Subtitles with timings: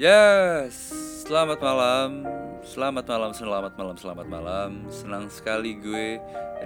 [0.00, 0.64] Ya,
[1.28, 2.24] selamat malam,
[2.64, 4.70] selamat malam, selamat malam, selamat malam.
[4.88, 6.16] Senang sekali gue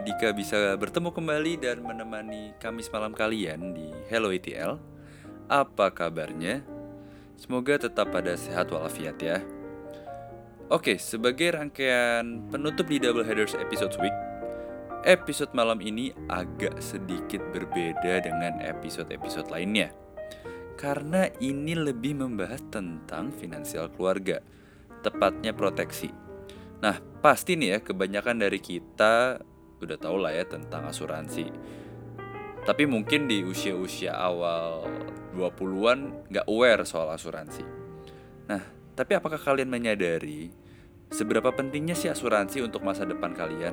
[0.07, 4.79] Dika bisa bertemu kembali dan menemani Kamis malam kalian di Hello ETL.
[5.51, 6.62] Apa kabarnya?
[7.34, 9.42] Semoga tetap pada sehat walafiat ya.
[10.70, 14.14] Oke, sebagai rangkaian penutup di Double Headers episode week,
[15.03, 20.03] episode malam ini agak sedikit berbeda dengan episode-episode lainnya
[20.84, 24.45] karena ini lebih membahas tentang finansial keluarga,
[25.01, 26.12] tepatnya proteksi.
[26.84, 29.41] Nah, pasti nih ya, kebanyakan dari kita
[29.80, 31.48] udah tau lah ya tentang asuransi.
[32.69, 34.84] Tapi mungkin di usia-usia awal
[35.33, 37.64] 20-an nggak aware soal asuransi.
[38.53, 38.61] Nah,
[38.92, 40.53] tapi apakah kalian menyadari
[41.08, 43.73] seberapa pentingnya sih asuransi untuk masa depan kalian?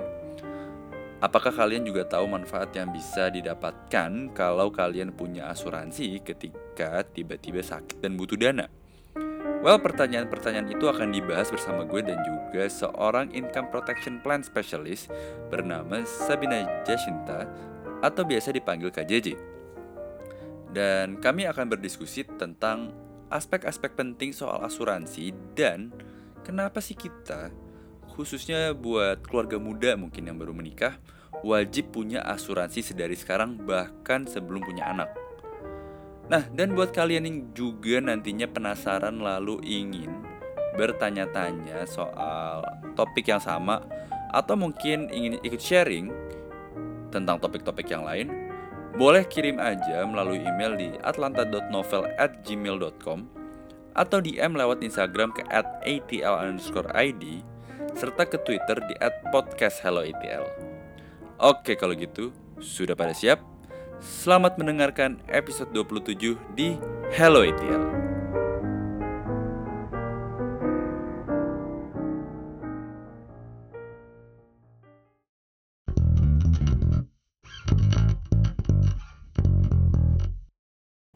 [1.22, 8.02] Apakah kalian juga tahu manfaat yang bisa didapatkan kalau kalian punya asuransi ketika tiba-tiba sakit
[8.02, 8.66] dan butuh dana?
[9.61, 15.13] Well, pertanyaan-pertanyaan itu akan dibahas bersama gue dan juga seorang income protection plan specialist
[15.53, 17.45] bernama Sabina Jacinta
[18.02, 19.38] atau biasa dipanggil KJJ.
[20.73, 22.97] Dan kami akan berdiskusi tentang
[23.30, 25.94] aspek-aspek penting soal asuransi dan
[26.41, 27.53] kenapa sih kita
[28.13, 30.99] khususnya buat keluarga muda mungkin yang baru menikah,
[31.41, 35.09] wajib punya asuransi sedari sekarang bahkan sebelum punya anak.
[36.31, 40.23] Nah, dan buat kalian yang juga nantinya penasaran lalu ingin
[40.79, 42.63] bertanya-tanya soal
[42.95, 43.83] topik yang sama
[44.31, 46.07] atau mungkin ingin ikut sharing
[47.11, 48.31] tentang topik-topik yang lain,
[48.95, 53.19] boleh kirim aja melalui email di atlanta.novel@gmail.com
[53.91, 57.27] atau DM lewat Instagram ke @atl_id
[57.95, 58.95] serta ke Twitter di
[59.31, 60.44] @podcasthelloetl.
[61.41, 62.29] Oke kalau gitu,
[62.62, 63.41] sudah pada siap?
[64.02, 66.78] Selamat mendengarkan episode 27 di
[67.13, 68.01] Hello ETL.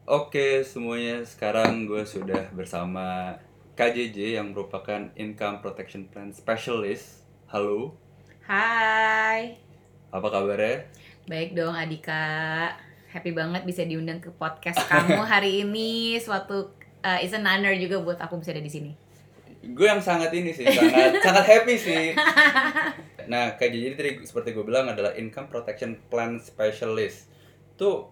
[0.06, 3.38] Oke semuanya, sekarang gue sudah bersama
[3.76, 7.20] KJJ yang merupakan Income Protection Plan Specialist.
[7.46, 7.92] Halo,
[8.42, 9.54] Hai,
[10.08, 10.88] apa kabarnya?
[11.26, 12.72] baik dong Adika.
[13.06, 16.16] Happy banget bisa diundang ke podcast kamu hari ini.
[16.16, 16.72] Suatu
[17.02, 18.92] uh, is an honor juga buat aku bisa ada di sini.
[19.66, 22.16] Gue yang sangat ini sih, sangat sangat happy sih.
[23.26, 27.28] Nah, KJJ tadi seperti gue bilang adalah Income Protection Plan Specialist.
[27.74, 28.08] Tuh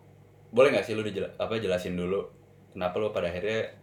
[0.50, 2.30] boleh nggak sih lu dijela- apa jelasin dulu
[2.70, 3.74] kenapa lu pada akhirnya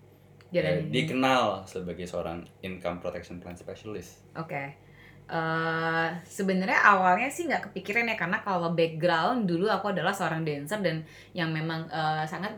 [0.51, 4.19] Jalan eh, dikenal sebagai seorang Income Protection Plan Specialist?
[4.35, 4.91] Oke.
[5.31, 10.83] Eh, sebenarnya awalnya sih nggak kepikiran ya karena kalau background dulu aku adalah seorang dancer
[10.83, 12.51] dan yang memang eh, sangat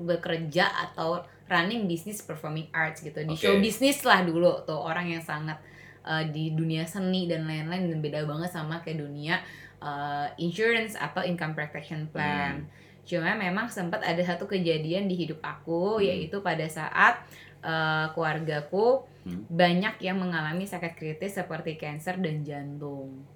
[0.00, 3.42] bekerja atau running bisnis performing arts gitu di Oke.
[3.42, 5.60] show bisnis lah dulu tuh orang yang sangat
[6.08, 9.36] eh, di dunia seni dan lain-lain dan beda banget sama kayak dunia
[9.84, 12.64] eh, insurance atau income protection plan.
[13.08, 16.04] Cuma memang sempat ada satu kejadian di hidup aku Hmm.
[16.04, 17.24] yaitu pada saat
[17.58, 19.42] eh, keluargaku Hmm.
[19.50, 23.26] banyak yang mengalami sakit kritis seperti kanker dan jantung.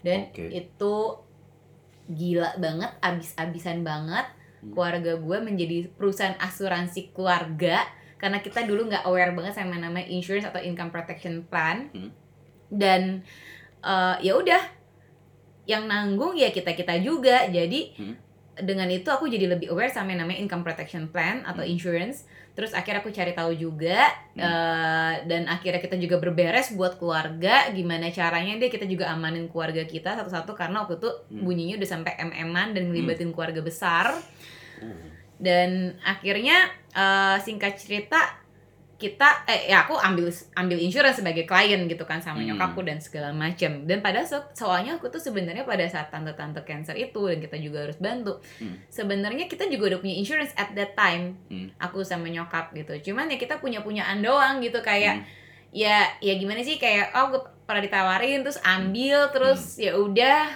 [0.00, 0.48] Dan Oke.
[0.48, 0.94] itu
[2.06, 4.24] gila banget, abis-abisan banget.
[4.64, 4.72] Hmm.
[4.72, 7.84] Keluarga gue menjadi perusahaan asuransi keluarga
[8.16, 11.92] karena kita dulu nggak aware banget sama namanya insurance atau income protection plan.
[11.92, 12.10] Hmm.
[12.72, 13.20] Dan
[13.84, 14.62] eh, ya udah
[15.68, 17.44] yang nanggung ya kita kita juga.
[17.46, 18.16] Jadi Hmm.
[18.56, 21.72] Dengan itu aku jadi lebih aware sama yang namanya income protection plan atau Hmm.
[21.72, 22.24] insurance.
[22.56, 24.40] Terus akhirnya aku cari tahu juga Hmm.
[24.40, 29.84] eh, dan akhirnya kita juga berberes buat keluarga gimana caranya deh kita juga amanin keluarga
[29.84, 31.44] kita satu-satu karena waktu itu Hmm.
[31.44, 34.16] bunyinya udah sampai mm-an dan ngelibatin keluarga besar
[34.80, 34.88] Uh.
[35.36, 38.16] dan akhirnya eh, singkat cerita
[38.96, 42.48] kita eh ya aku ambil ambil insurance sebagai klien gitu kan sama Hmm.
[42.50, 46.94] nyokapku dan segala macam dan pada so- soalnya aku tuh sebenarnya pada saat tante-tante cancer
[46.94, 48.80] itu dan kita juga harus bantu Hmm.
[48.88, 51.68] sebenarnya kita juga udah punya insurance at that time Hmm.
[51.76, 55.28] aku sama nyokap gitu cuman ya kita punya punyaan doang gitu kayak Hmm.
[55.70, 60.48] ya ya gimana sih kayak oh gue pernah ditawarin terus ambil terus ya udah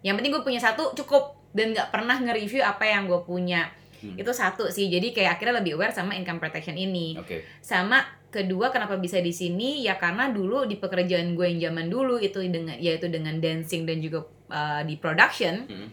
[0.00, 3.66] yang penting gue punya satu cukup dan nggak pernah nge-review apa yang gue punya
[4.00, 4.16] Hmm.
[4.16, 7.44] itu satu sih jadi kayak akhirnya lebih aware sama income protection ini Oke.
[7.60, 8.00] sama
[8.32, 12.40] kedua kenapa bisa di sini ya karena dulu di pekerjaan gue yang zaman dulu itu
[12.40, 15.88] dengan yaitu dengan dancing dan juga uh, di production Hmm.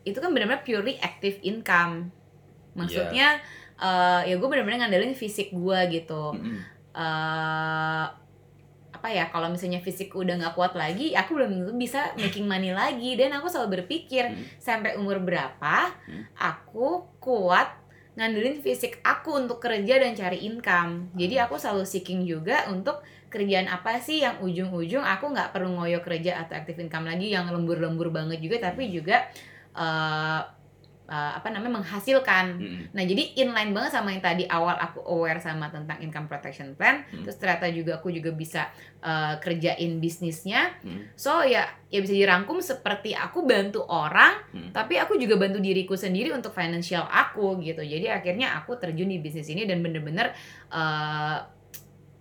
[0.00, 2.08] itu kan benar-benar purely active income
[2.72, 3.42] maksudnya
[3.76, 6.60] uh, ya gue benar-benar ngandelin fisik gue gitu Hmm.
[6.94, 8.06] eh
[9.00, 12.68] apa ya kalau misalnya fisik udah nggak kuat lagi aku belum tentu bisa making money
[12.76, 14.44] lagi dan aku selalu berpikir Hmm.
[14.60, 16.28] sampai umur berapa Hmm.
[16.36, 17.80] aku kuat
[18.12, 21.08] ngandelin fisik aku untuk kerja dan cari income.
[21.16, 23.00] Jadi aku selalu seeking juga untuk
[23.32, 27.48] kerjaan apa sih yang ujung-ujung aku nggak perlu ngoyo kerja atau active income lagi yang
[27.48, 29.24] lembur-lembur banget juga tapi juga
[29.72, 30.42] uh,
[31.10, 32.56] uh, apa namanya menghasilkan.
[32.56, 32.82] Mm-mm.
[32.94, 37.02] Nah, jadi inline banget sama yang tadi awal aku aware sama tentang income protection plan.
[37.10, 37.26] Hmm.
[37.26, 38.70] Terus ternyata juga aku juga bisa
[39.02, 40.70] uh, kerjain bisnisnya.
[40.86, 41.10] Hmm.
[41.18, 44.70] So ya ya bisa dirangkum seperti aku bantu orang, Hmm.
[44.70, 47.82] tapi aku juga bantu diriku sendiri untuk financial aku gitu.
[47.82, 50.30] Jadi akhirnya aku terjun di bisnis ini dan bener-bener
[50.70, 51.42] uh,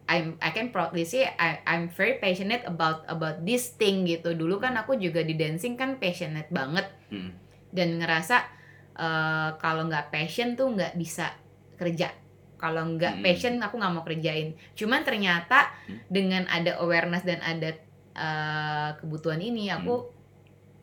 [0.09, 4.33] I'm I can proudly say I, I'm very passionate about about this thing gitu.
[4.33, 7.33] Dulu kan aku juga di dancing kan passionate banget Hmm.
[7.69, 8.57] dan ngerasa
[8.99, 11.31] eh, kalau nggak passion tuh nggak bisa
[11.73, 12.11] kerja
[12.59, 13.23] kalau nggak Hmm.
[13.23, 16.03] passion aku nggak mau kerjain cuman ternyata Hmm.
[16.07, 17.71] dengan ada awareness dan ada
[18.11, 20.11] eh, kebutuhan ini aku Hmm.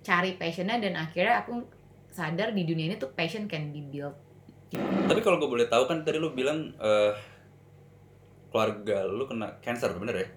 [0.01, 1.69] cari passionnya dan akhirnya aku
[2.09, 4.17] sadar di dunia ini tuh passion can be built
[5.07, 7.13] Tapi kalau gue boleh tahu kan tadi lu bilang eh,
[8.49, 10.29] keluarga lu kena cancer bener ya?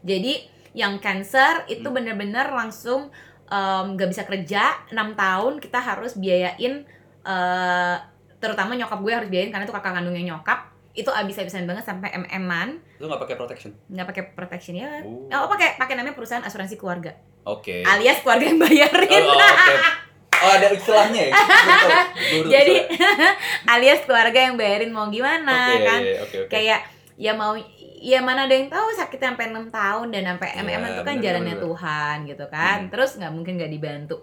[0.00, 0.32] jadi
[0.70, 1.96] yang cancer itu Hmm.
[1.96, 3.10] bener-bener langsung
[3.50, 6.86] nggak bisa kerja 6 tahun kita harus biayain
[7.30, 7.96] eh,
[8.36, 10.58] terutama nyokap gue harus biayain karena itu kakak kandungnya nyokap
[10.90, 13.70] itu abis-abisan banget sampai mm-an Lu nggak pakai protection?
[13.86, 15.30] nggak pakai protection ya Oh.
[15.36, 17.84] oh pakai pakai namanya perusahaan asuransi keluarga Oke.
[17.84, 19.74] alias keluarga yang bayarin Oh, oh, oke.
[20.40, 21.34] Oh, ada istilahnya ya?
[22.54, 22.74] Jadi
[23.76, 26.48] alias keluarga yang bayarin mau gimana Oke, kan iya, oke, oke.
[26.48, 26.80] kayak
[27.14, 27.52] ya mau
[28.00, 31.12] ya mana ada yang tahu sakit sampai enam tahun dan sampai Iya, mm itu kan
[31.12, 31.64] bener, jalannya bener.
[31.66, 32.88] Tuhan gitu kan Hmm.
[32.88, 34.16] terus nggak mungkin nggak dibantu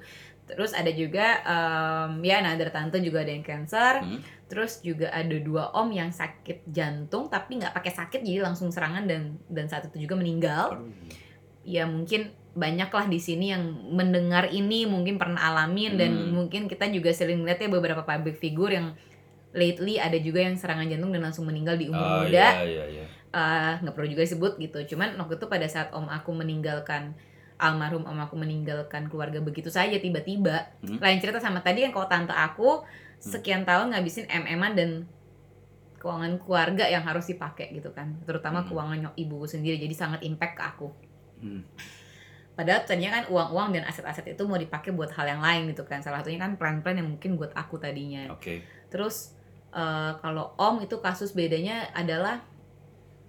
[0.48, 4.20] terus ada juga em, ya nader tante juga ada yang cancer Hmm.
[4.48, 9.04] terus juga ada dua om yang sakit jantung tapi nggak pakai sakit jadi langsung serangan
[9.04, 10.88] dan dan saat itu juga meninggal Aduh.
[11.64, 13.62] ya mungkin banyak lah di sini yang
[13.92, 16.32] mendengar ini mungkin pernah alamin dan Hmm.
[16.34, 18.96] mungkin kita juga sering lihat ya beberapa public figure yang
[19.52, 22.86] lately ada juga yang serangan jantung dan langsung meninggal di umur Oh, muda iya, iya,
[22.88, 23.06] iya.
[23.28, 27.12] Eh, nggak perlu juga disebut gitu cuman waktu itu pada saat om aku meninggalkan
[27.58, 31.02] almarhum om aku meninggalkan keluarga begitu saja tiba-tiba Hmm.
[31.02, 32.86] lain cerita sama tadi kan kalau tante aku
[33.18, 34.90] sekian tahun ngabisin mm dan
[35.98, 38.70] keuangan keluarga yang harus dipakai gitu kan terutama Hmm.
[38.70, 40.90] keuangan ibu sendiri jadi sangat impact ke aku
[41.38, 41.62] Hmm.
[42.58, 46.02] Padahal tadinya kan uang-uang dan aset-aset itu mau dipakai buat hal yang lain gitu kan.
[46.02, 48.34] Salah satunya kan plan-plan yang mungkin buat aku tadinya.
[48.34, 48.66] Oke.
[48.90, 49.38] Terus
[49.70, 52.42] eh, kalau om itu kasus bedanya adalah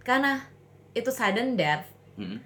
[0.01, 0.49] karena
[0.97, 1.85] itu sudden death.
[2.17, 2.41] Hmm.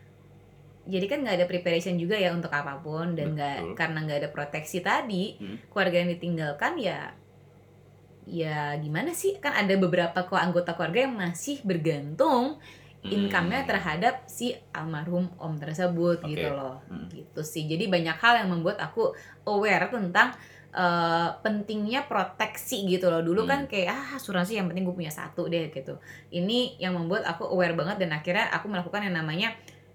[0.82, 4.30] Jadi kan nggak ada preparation juga ya untuk apa pun dan nggak karena nggak ada
[4.34, 5.56] proteksi tadi Hmm.
[5.70, 7.14] keluarga yang ditinggalkan ya
[8.22, 12.58] ya gimana sih kan ada beberapa kok anggota keluarga yang masih bergantung
[13.02, 13.70] income-nya Hmm.
[13.74, 16.30] terhadap si almarhum om tersebut Oke.
[16.30, 17.10] gitu loh Hmm.
[17.10, 19.10] gitu sih jadi banyak hal yang membuat aku
[19.42, 20.34] aware tentang
[20.72, 23.68] eh, pentingnya proteksi gitu loh dulu kan Hmm.
[23.68, 26.00] kayak ah asuransi yang penting gue punya satu deh gitu
[26.32, 29.52] ini yang membuat aku aware banget dan akhirnya aku melakukan yang namanya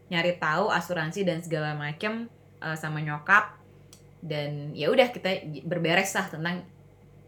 [0.07, 2.31] nyari tahu asuransi dan segala macem
[2.63, 3.59] eh, sama nyokap.
[4.17, 6.65] Dan ya udah kita berberes lah tentang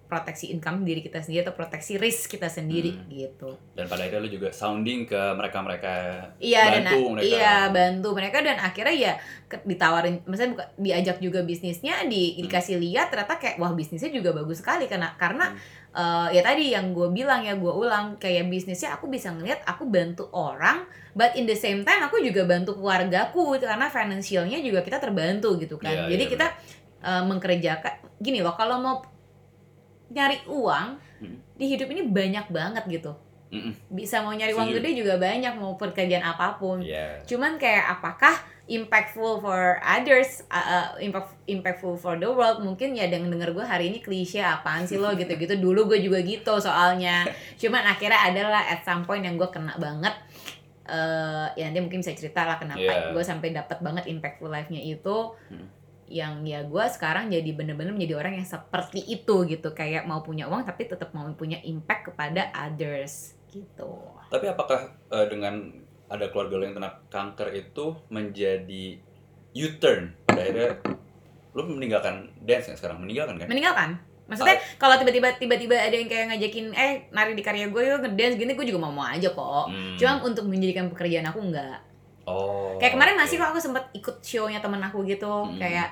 [0.09, 3.05] proteksi income diri kita sendiri atau proteksi risk kita sendiri Hmm.
[3.07, 5.93] gitu Dan pada akhirnya lu juga sounding ke mereka-mereka
[6.35, 7.23] Iya dan bantu mereka.
[7.23, 9.13] iya bantu mereka dan akhirnya ya
[9.59, 12.41] ditawarin misalnya buka, diajak juga bisnisnya di Hmm.
[12.43, 15.61] dikasih lihat ternyata kayak wah bisnisnya juga bagus sekali karena karena Hmm.
[15.91, 19.85] eh, ya tadi yang gue bilang ya gue ulang kayak bisnisnya aku bisa ngeliat aku
[19.85, 24.97] bantu orang but in the same time aku juga bantu keluargaku karena financialnya juga kita
[24.97, 26.47] terbantu gitu kan Iya, jadi iya, kita
[26.99, 28.95] eh, mengkerjakan gini loh kalau mau
[30.09, 30.87] nyari uang
[31.19, 31.35] Hmm.
[31.53, 33.11] di hidup ini banyak banget gitu
[33.49, 33.75] Mm-mm.
[33.89, 37.19] bisa mau nyari uang gede juga banyak mau pekerjaan apa pun Iya.
[37.25, 38.31] cuman kayak apakah
[38.65, 43.65] impactful for others uh, uh, impact, impactful for the world mungkin ya dengan denger gue
[43.65, 47.25] hari ini klise apaan sih lo gitu-gitu dulu gue juga gitu soalnya
[47.57, 50.13] cuman akhirnya adalah at some point yang gue kena banget
[50.85, 53.11] eh ya nanti mungkin bisa cerita lah kenapa Iya.
[53.11, 55.17] gue sampai dapat banget impactful life-nya itu
[55.49, 55.67] Hmm.
[56.09, 59.71] Yang ya gue sekarang jadi bener-bener menjadi orang yang seperti itu gitu.
[59.77, 63.93] Kayak mau punya uang tapi tetap mau punya impact kepada others gitu.
[64.33, 65.69] Tapi apakah eh, dengan
[66.09, 68.97] ada keluarga lo yang kena kanker itu menjadi
[69.53, 70.17] U-turn?
[70.25, 70.71] Pada akhirnya
[71.53, 72.97] lu meninggalkan dance nggak sekarang?
[73.01, 73.47] Meninggalkan kan?
[73.49, 73.89] meninggalkan.
[74.29, 78.37] Maksudnya kalau tiba-tiba tiba-tiba ada yang kayak ngajakin eh nari di karya gue yuk ngedance
[78.37, 79.65] gini gue juga mau mau aja kok.
[79.73, 79.97] Hmm.
[79.97, 81.88] cuma untuk menjadikan pekerjaan aku enggak
[82.29, 85.57] oh, kayak kemarin masih kok aku sempet ikut show-nya temen aku gitu Hmm.
[85.57, 85.89] kayak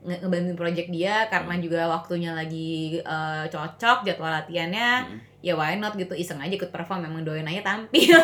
[0.00, 1.60] nge ngebantuin project dia karena Hmm.
[1.60, 5.18] juga waktunya lagi eh, cocok jadwal latihannya Hmm.
[5.40, 8.16] ya why not gitu iseng aja ikut perform memang doyan aja tampil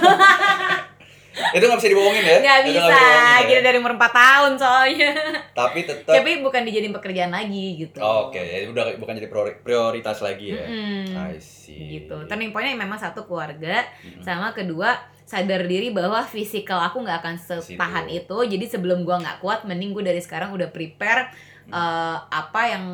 [1.53, 3.45] itu nggak bisa dibohongin ya nggak bisa dibohongin ya?
[3.47, 5.13] kita dari umur 4 tahun soalnya
[5.53, 9.61] tapi tetap tapi bukan dijadiin pekerjaan lagi gitu Oh, oke ya udah bukan jadi priori-
[9.61, 11.13] prioritas lagi ya Mm-mm.
[11.13, 14.25] I see gitu turning pointnya memang satu keluarga Mm-mm.
[14.25, 18.23] sama kedua sadar diri bahwa fisikal aku nggak akan setahan Situ.
[18.23, 21.29] itu jadi sebelum gua nggak kuat mending gue dari sekarang udah prepare
[21.67, 21.75] Hmm.
[21.75, 22.85] eh, apa yang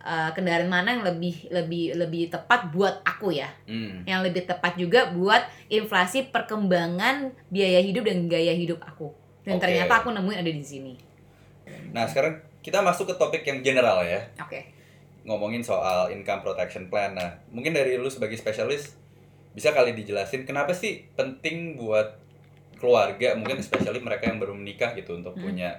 [0.00, 4.08] eh, kendaraan mana yang lebih lebih lebih tepat buat aku ya Hmm.
[4.08, 9.12] yang lebih tepat juga buat inflasi perkembangan biaya hidup dan gaya hidup aku
[9.44, 9.68] dan Oke.
[9.68, 10.96] ternyata aku nemuin ada di sini
[11.92, 14.80] nah sekarang kita masuk ke topik yang general ya oke
[15.20, 17.12] ngomongin soal income protection plan.
[17.12, 18.96] Nah, mungkin dari lu sebagai spesialis
[19.50, 22.18] bisa kali dijelasin kenapa sih penting buat
[22.78, 25.44] keluarga, mungkin especially mereka yang baru menikah gitu untuk Hmm.
[25.44, 25.70] punya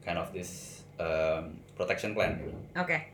[0.00, 2.40] kind of this um, protection plan.
[2.72, 3.12] Oke.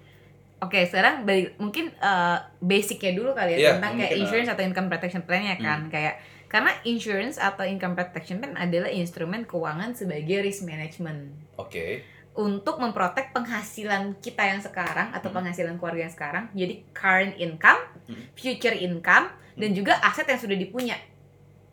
[0.63, 4.63] Oke, sekarang balik mungkin eh, basicnya dulu kali ya Iya, tentang kayak mungkin, insurance atau
[4.65, 5.81] income protection plan-nya kan.
[5.93, 6.15] Kayak
[6.49, 12.07] karena insurance atau income protection plan adalah instrumen keuangan sebagai risk management Oke.
[12.35, 15.39] Untuk memprotek penghasilan kita yang sekarang atau Hmm.
[15.39, 16.45] penghasilan keluarga yang sekarang.
[16.51, 18.25] Jadi current income, Hmm.
[18.35, 19.77] future income dan Hmm.
[19.77, 20.99] juga aset yang sudah dipunya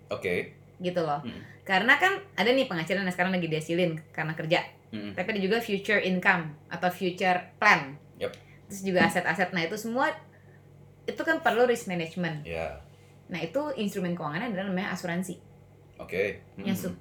[0.08, 0.54] Oke.
[0.78, 1.20] gitu loh.
[1.20, 1.42] Hmm.
[1.62, 4.62] Karena kan ada nih penghasilan yang sekarang lagi dihasilin karena kerja.
[4.92, 5.16] Mm-mm.
[5.16, 7.96] tapi ada juga future income atau future plan.
[8.20, 8.36] Yup.
[8.68, 9.56] Terus juga aset-aset.
[9.56, 10.12] Nah, itu semua
[11.02, 12.44] itu kan perlu risk management.
[12.44, 12.84] Ya.
[13.26, 15.40] Nah, itu instrumen keuangan adalah namanya asuransi.
[15.96, 16.44] Oke.
[16.60, 16.92] Yang Mm-mm.
[16.92, 17.00] su-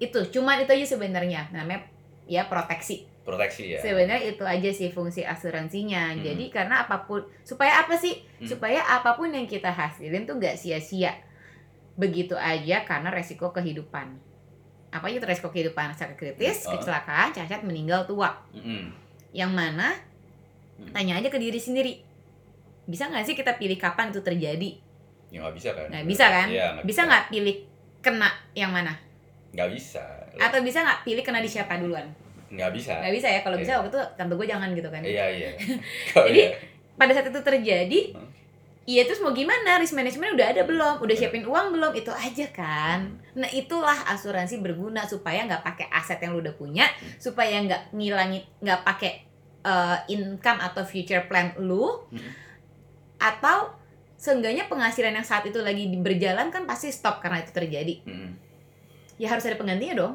[0.00, 1.86] itu cuman itu aja sebenarnya namanya
[2.30, 3.10] ya proteksi.
[3.20, 3.78] Proteksi ya.
[3.78, 6.14] Sebenarnya itu aja sih fungsi asuransinya.
[6.14, 6.22] Hmm.
[6.22, 8.22] Jadi karena apa pun supaya apa sih?
[8.38, 8.46] Hmm.
[8.46, 11.18] Supaya apa pun yang kita hasilin tuh gak sia-sia.
[11.94, 14.14] Begitu aja karena resiko kehidupan.
[14.90, 16.74] Apa itu resiko kehidupan secara kritis, Oh.
[16.74, 18.30] kecelakaan, cacat, meninggal tua.
[18.52, 18.94] Mm-mm.
[19.30, 19.94] yang mana
[20.74, 20.90] Hmm.
[20.90, 22.02] tanya aja ke diri sendiri
[22.82, 24.70] bisa nggak sih kita pilih kapan itu terjadi
[25.28, 25.86] Ya nggak bisa kan?
[25.86, 27.56] nggak bisa kan Iya, bisa nggak pilih
[28.00, 28.90] kena yang mana
[29.50, 30.04] Nggak bisa.
[30.32, 32.06] atau bisa nggak pilih kena di siapa duluan
[32.48, 32.94] Nggak bisa.
[32.96, 33.78] nggak bisa ya kalau bisa Iya.
[33.78, 35.50] waktu itu tante gue jangan gitu kan Iya iya.
[36.10, 36.50] Jadi, iya?
[36.94, 38.28] pada saat itu terjadi Hmm.
[38.82, 42.46] Iya terus mau gimana risk management udah ada belum udah siapin uang belum itu aja
[42.50, 47.92] kan nah itulah asuransi berguna supaya nggak pakai aset yang lu udah punya supaya nggak
[47.92, 49.22] ngilangin nggak pakai
[49.62, 52.24] uh, income atau future plan lu Hmm.
[53.16, 53.76] atau
[54.16, 58.30] seenggaknya penghasilan yang saat itu lagi berjalan kan pasti stop karena itu terjadi Mm-mm.
[59.20, 60.14] Ya harus ada penggantinya dong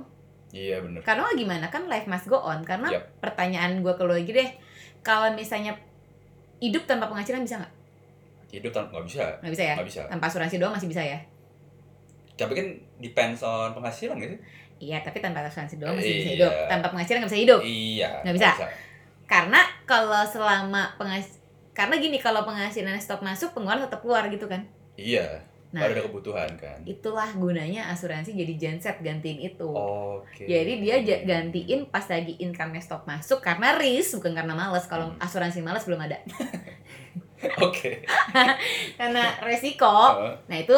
[0.49, 1.01] Iya bener.
[1.01, 3.19] karena gimana kan life must go on karena Yap.
[3.19, 4.49] pertanyaan gue ke lu lagi deh
[4.99, 5.77] kalau misalnya
[6.57, 7.73] hidup tanpa penghasilan bisa nggak
[8.47, 9.25] Hidup tanpa nggak bisa.
[9.37, 10.01] nggak bisa ya Nggak bisa.
[10.07, 11.19] tanpa asuransi doang masih bisa ya
[12.33, 14.35] Tapi kan depends on penghasilan gitu.
[14.77, 16.35] Iya, tapi tanpa asuransi doang masih bisa Iya.
[16.35, 16.51] hidup.
[16.67, 17.59] Tanpa penghasilan nggak bisa hidup.
[17.61, 18.09] Iya.
[18.21, 18.49] Nggak bisa.
[19.25, 21.39] Karena kalau selama penghas
[21.71, 24.67] karena gini kalau penghasilan stop masuk, pengeluaran tetap keluar gitu kan.
[24.95, 25.23] Iya.
[25.75, 26.79] Nah, Baru ada kebutuhan kan.
[26.87, 29.67] itulah gunanya asuransi jadi genset gantiin itu.
[29.67, 30.47] Oke.
[30.47, 34.87] Jadi dia gantiin pas lagi income-nya stop masuk karena risk bukan karena males.
[34.87, 35.19] Kalau Hmm.
[35.19, 36.15] asuransi males belum ada.
[37.67, 38.07] Oke.
[38.97, 39.83] karena resiko.
[40.15, 40.33] Heeh.
[40.47, 40.77] Nah, itu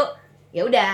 [0.49, 0.93] ya udah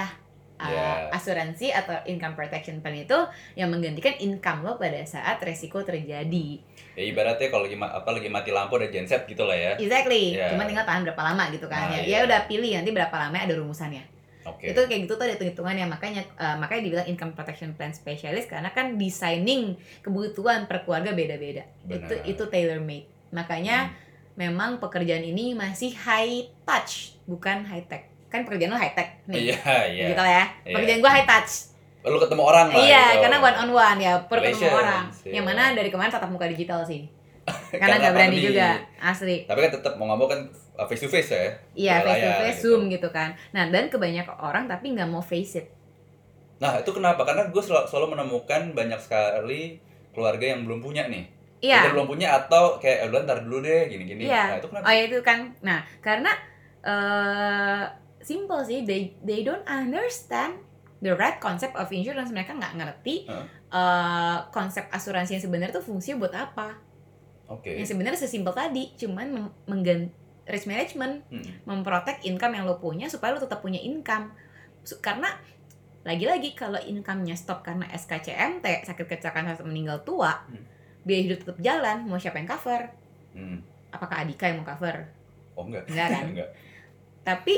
[0.63, 1.12] Uh, Ya.
[1.12, 3.20] asuransi atau income protection plan itu
[3.53, 6.63] yang menggantikan income lo pada saat resiko terjadi.
[6.93, 9.72] ya ibaratnya kalau lagi apa lagi mati lampu ada genset gitu lah ya.
[9.75, 10.38] Exactly.
[10.38, 10.53] Iya.
[10.55, 11.89] Cuma tinggal tahan berapa lama gitu kan.
[11.89, 12.17] Nah, ya, iya.
[12.22, 14.03] ya udah pilih nanti berapa lama ada rumusannya.
[14.46, 14.72] Oke.
[14.72, 18.70] Itu kayak gitu tuh ada hitung-hitungannya makanya eh, makanya dibilang income protection plan specialist karena
[18.70, 21.65] kan designing kebutuhan per keluarga beda-beda.
[21.89, 23.10] Itu itu tailor made.
[23.34, 23.98] Makanya Hmm.
[24.38, 28.12] memang pekerjaan ini masih high touch bukan high tech.
[28.34, 29.54] Kan pekerjaan lo high tech nih.
[29.54, 30.06] Iya, iya.
[30.10, 30.46] Gitu lah ya.
[30.66, 30.74] Iya.
[30.74, 31.54] Pekerjaan gua high touch.
[32.04, 33.22] Lu ketemu orang lah iya, gitu.
[33.24, 35.04] karena one on one ya per ketemu orang.
[35.22, 35.34] iya.
[35.38, 37.06] Yang mana dari kemarin tatap muka digital sih.
[37.75, 38.48] Karena nggak berani pandemi.
[38.56, 38.68] juga
[39.04, 39.44] asli.
[39.44, 40.40] Tapi kan tetap mau nggak mau kan
[40.88, 41.52] face to face ya.
[41.75, 42.80] Iya, face to face gitu.
[42.80, 43.36] zoom gitu kan.
[43.52, 45.68] Nah, dan kebanyakan orang tapi nggak mau face it.
[46.63, 47.28] Nah itu kenapa?
[47.28, 49.75] Karena gue selalu, selalu menemukan banyak sekali
[50.16, 51.28] keluarga yang belum punya nih.
[51.63, 51.80] Iya.
[51.84, 54.28] Either belum punya atau kayak eh, udah ntar dulu deh gini-gini.
[54.28, 54.44] Iya.
[54.48, 54.86] Nah itu kenapa?
[54.88, 55.40] Oh ya itu kan.
[55.60, 56.32] Nah, karena
[56.84, 57.84] eh
[58.24, 60.63] simple sih, they they don't understand
[61.00, 62.30] the right concept of insurance.
[62.30, 63.46] Mereka nggak ngerti Heeh.
[63.70, 66.80] eh, konsep asuransi yang sebenarnya tuh fungsinya buat apa.
[67.46, 67.75] Oke.
[67.75, 70.01] Yang sebenarnya sesimpel tadi, cuman mem- menggan
[70.44, 71.44] risk management, Hmm.
[71.65, 74.32] memprotek income yang lo punya supaya lo tetap punya income.
[75.00, 75.27] Karena
[76.03, 80.63] lagi-lagi kalau income-nya stop karena SKCMT, sakit kecelakaan atau meninggal tua, Hmm.
[81.01, 82.92] biaya hidup tetap jalan, mau siapa yang cover?
[83.32, 83.63] Hmm.
[83.89, 85.08] Apakah Adika yang mau cover?
[85.53, 85.84] Oh enggak.
[85.88, 86.24] Enggak kan?
[86.32, 86.50] enggak.
[87.24, 87.56] Tapi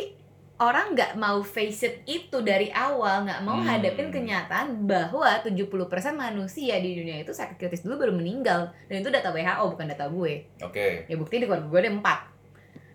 [0.56, 3.68] orang nggak mau face it itu dari awal, nggak mau Hmm.
[3.68, 5.76] hadapin kenyataan bahwa 70%
[6.16, 8.72] manusia di dunia itu sakit kritis dulu baru meninggal.
[8.86, 10.48] Dan itu data WHO bukan data gue.
[10.62, 11.04] Oke.
[11.06, 12.20] Ya bukti di keluarga gue ada 4.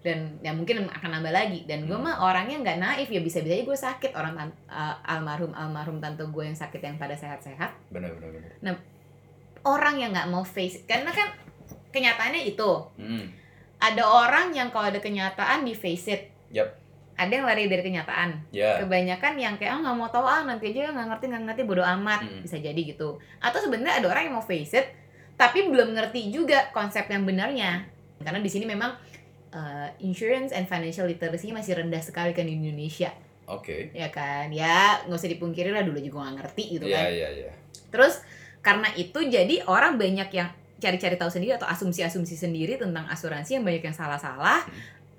[0.00, 2.09] dan ya mungkin akan nambah lagi dan gue Hmm.
[2.09, 6.00] mah orangnya nggak naif ya bisa bisa aja gue sakit orang tan- uh, almarhum almarhum
[6.00, 8.81] tante gue yang sakit yang pada sehat-sehat benar benar benar
[9.61, 11.29] orang yang nggak mau face karena kan
[11.90, 13.29] kenyataannya itu Hmm.
[13.76, 16.80] ada orang yang kalau ada kenyataan di face it Yap.
[17.21, 18.31] Ada yang lari dari kenyataan.
[18.49, 18.81] Ya.
[18.81, 21.85] Kebanyakan yang kayak ah nggak mau tahu ah nanti aja nggak ngerti nggak ngerti bodo
[21.85, 22.25] amat.
[22.25, 22.41] Mm.
[22.41, 23.21] bisa jadi gitu.
[23.45, 24.87] Atau sebenarnya ada orang yang mau face it
[25.37, 27.85] tapi belum ngerti juga konsep yang benarnya.
[28.21, 28.93] Karena di sini memang
[29.53, 33.12] uh, insurance and financial literacy masih rendah sekali kan di Indonesia.
[33.45, 33.93] Oke.
[33.93, 34.49] Ya kan?
[34.53, 37.12] Ya nggak usah dipungkiri lah dulu juga nggak ngerti gitu ya kan.
[37.12, 37.53] ya ya.
[37.93, 38.25] Terus
[38.65, 40.49] karena itu jadi orang banyak yang
[40.81, 44.65] cari-cari tahu sendiri atau asumsi-asumsi sendiri tentang asuransi yang banyak yang salah-salah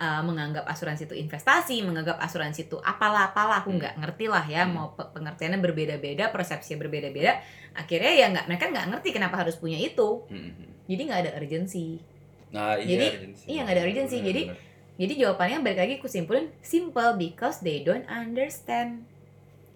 [0.02, 3.78] uh, menganggap asuransi itu investasi menganggap asuransi itu apalah-apalah aku Hmm.
[3.78, 4.74] nggak ngerti lah ya Hmm.
[4.74, 7.38] mau pe- pengertiannya berbeda-beda persepsinya berbeda-beda
[7.74, 10.70] akhirnya ya nggak mereka nggak ngerti kenapa harus punya itu Hmm, hmm.
[10.88, 12.02] jadi nggak ada urgency
[12.50, 13.46] nah iya Jadi, urgency.
[13.48, 13.84] iya, nggak ada.
[13.86, 14.60] Benar, Jadi- benar.
[14.98, 19.06] jadi jawabannya balik lagi aku simpulin simple because they don't understand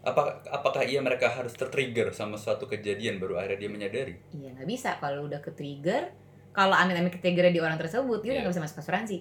[0.01, 4.67] apakah apakah iya mereka harus tertrigger sama suatu kejadian baru akhirnya dia menyadari iya nggak
[4.67, 6.11] bisa kalau udah ke trigger
[6.51, 8.41] kalau amit-amit ke trigger di orang tersebut dia udah Iya.
[8.43, 9.17] nggak bisa masuk asuransi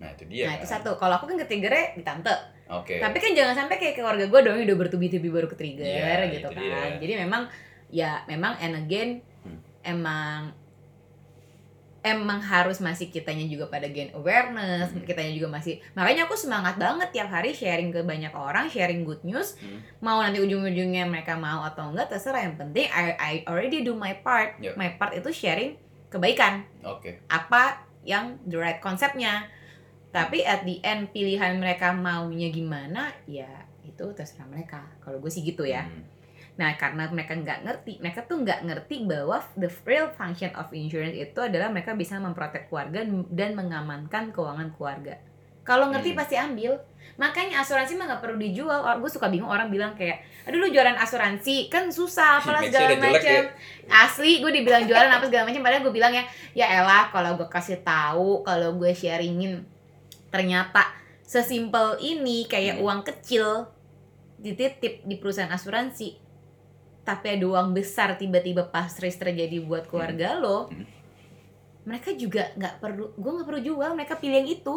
[0.00, 0.80] nah itu dia nah itu kan.
[0.80, 2.32] satu kalau aku kan ke triggernya di tante
[2.66, 5.84] oke Tapi kan jangan sampai kayak keluarga gue dong yang udah bertubi-tubi baru ke trigger
[5.84, 6.56] Iya, gitu itu kan.
[6.56, 6.80] dia.
[6.96, 7.42] Jadi memang
[7.90, 9.56] ya memang and again Hmm.
[9.82, 10.52] emang
[12.00, 15.04] emang harus masih kitanya juga pada gain awareness, Hmm.
[15.04, 19.20] kitanya juga masih makanya aku semangat banget tiap hari sharing ke banyak orang, sharing good
[19.20, 19.60] news.
[19.60, 19.84] Hmm.
[20.00, 24.16] Mau nanti ujung-ujungnya mereka mau atau enggak terserah yang penting I, I already do my
[24.16, 24.56] part.
[24.60, 24.80] Yep.
[24.80, 25.76] My part itu sharing
[26.08, 29.46] kebaikan oke apa yang the right konsepnya
[30.10, 33.48] tapi at the end pilihan mereka maunya gimana ya
[33.86, 34.82] itu terserah mereka.
[35.02, 35.86] Kalau gue sih gitu ya.
[35.86, 36.06] Hmm.
[36.60, 41.16] nah karena mereka nggak ngerti mereka tuh nggak ngerti bahwa the real function of insurance
[41.16, 43.00] itu adalah mereka bisa memprotek keluarga
[43.32, 45.16] dan mengamankan keuangan keluarga.
[45.64, 46.18] Kalau ngerti Hmm.
[46.20, 46.76] pasti ambil.
[47.16, 48.84] Makanya asuransi mah nggak perlu dijual.
[49.00, 53.44] Gue suka bingung orang bilang kayak aduh lu jualan asuransi kan susah apalah segala macam
[53.92, 56.24] asli gue dibilang jualan apa segala macam padahal gue bilang ya
[56.56, 59.60] ya elah kalau gue kasih tahu kalau gue sharingin
[60.30, 60.86] ternyata
[61.22, 62.84] sesimpel ini kayak Hmm.
[62.86, 63.70] uang kecil
[64.40, 66.16] dititip di perusahaan asuransi
[67.00, 70.86] tapi ada uang besar tiba-tiba pas race terjadi buat keluarga lo Hmm.
[71.84, 74.76] mereka juga nggak perlu gue nggak perlu jual mereka pilih yang itu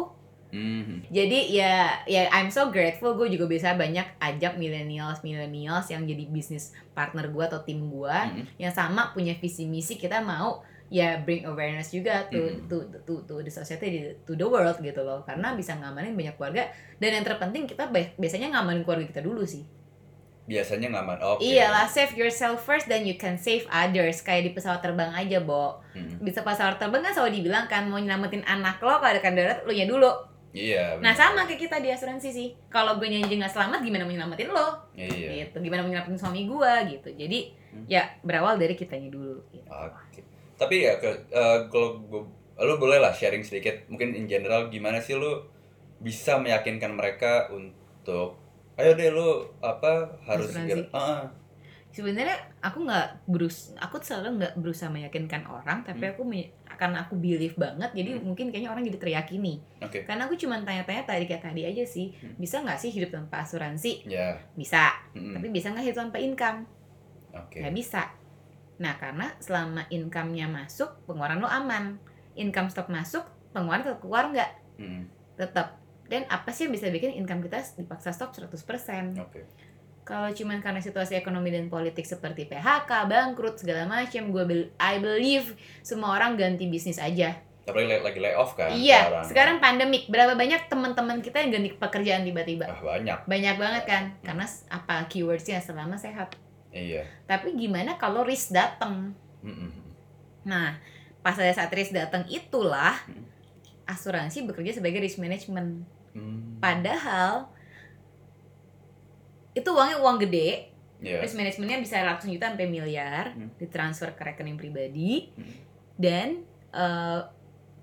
[0.54, 1.02] Hmm.
[1.10, 1.72] jadi ya
[2.06, 7.26] ya I'm so grateful gue juga bisa banyak ajak millennials millennials yang jadi bisnis partner
[7.26, 8.46] gue atau tim gue Hmm.
[8.56, 12.66] yang sama punya visi misi kita mau ya bring awareness juga to Hmm.
[12.66, 13.88] to to to the society
[14.20, 18.52] to the world gitu loh karena bisa ngamanin banyak keluarga dan yang terpenting kita biasanya
[18.52, 19.64] ngamanin keluarga kita dulu sih
[20.44, 24.80] biasanya ngaman oke iyalah save yourself first then you can save others kayak di pesawat
[24.80, 26.20] terbang aja bo Hmm.
[26.20, 29.72] di pesawat terbang kan selalu dibilang kan mau nyelamatin anak lo kalau ada darat lo
[29.72, 30.12] nya dulu
[30.52, 31.16] iya nah benar.
[31.16, 34.68] sama kayak kita di asuransi sih kalau gue nyanyi nggak selamat gimana mau nyelamatin lo
[34.92, 37.40] iya gitu gimana mau nyelamatin suami gue gitu jadi
[37.74, 37.88] Hmm.
[37.88, 39.66] ya berawal dari kitanya dulu gitu.
[39.66, 40.22] Oke.
[40.54, 42.02] Tapi ya ke, eh, kalau
[42.56, 43.74] lu boleh lah sharing sedikit.
[43.86, 45.42] Mungkin in general gimana sih lu
[45.96, 48.38] bisa meyakinkan mereka untuk
[48.74, 49.28] ayo deh lu
[49.60, 51.24] apa harus segera- ah.
[51.88, 56.10] sebenarnya aku nggak berus aku selalu nggak berusaha meyakinkan orang tapi Hmm.
[56.10, 58.26] aku me- karena aku believe banget jadi Hmm.
[58.26, 60.02] mungkin kayaknya orang jadi teryakini oke.
[60.02, 62.10] Karena aku cuma tanya-tanya tadi kayak tadi aja sih.
[62.12, 62.34] Hmm.
[62.34, 64.02] bisa nggak sih hidup tanpa asuransi?
[64.04, 64.34] Ya.
[64.52, 64.90] Bisa.
[65.14, 66.66] Mm, tapi bisa nggak hidup tanpa income?
[67.32, 67.62] Oke.
[67.62, 68.02] Nggak bisa
[68.76, 71.98] nah karena selama income-nya masuk pengeluaran lo aman.
[72.34, 74.50] Income stop masuk pengeluaran tetap keluar nggak?
[74.76, 75.02] Mm,
[75.34, 75.78] tetap.
[76.04, 78.50] Dan apa sih yang bisa bikin income kita dipaksa stop 100%
[79.16, 79.40] oke.
[80.04, 85.00] Kalau cuman karena situasi ekonomi dan politik seperti PHK, bangkrut segala macam, gue bel- I
[85.00, 87.40] believe semua orang ganti bisnis aja.
[87.64, 89.56] tapi lagi, lagi lay off kan iya, sekarang.
[89.56, 92.68] pandemik, berapa banyak teman-teman kita yang ganti pekerjaan tiba-tiba?
[92.68, 93.24] ah banyak.
[93.24, 94.04] Banyak banget kan?
[94.20, 96.36] Karena s- apa keywordsnya selama sehat.
[96.74, 99.14] Iya Tapi gimana kalau risk datang?
[99.40, 99.70] Mm, mm,
[100.44, 100.76] Nah,
[101.22, 102.98] pas ada saat risk datang itulah
[103.84, 105.86] asuransi bekerja sebagai risk management.
[106.12, 106.58] mm.
[106.58, 107.48] Padahal
[109.54, 111.20] itu uangnya uang gede, Iya.
[111.20, 113.52] risk manajemennya bisa ratusan juta sampai miliar Hmm.
[113.54, 115.54] ditransfer ke rekening pribadi Hmm.
[115.94, 116.28] dan
[116.72, 117.20] eh,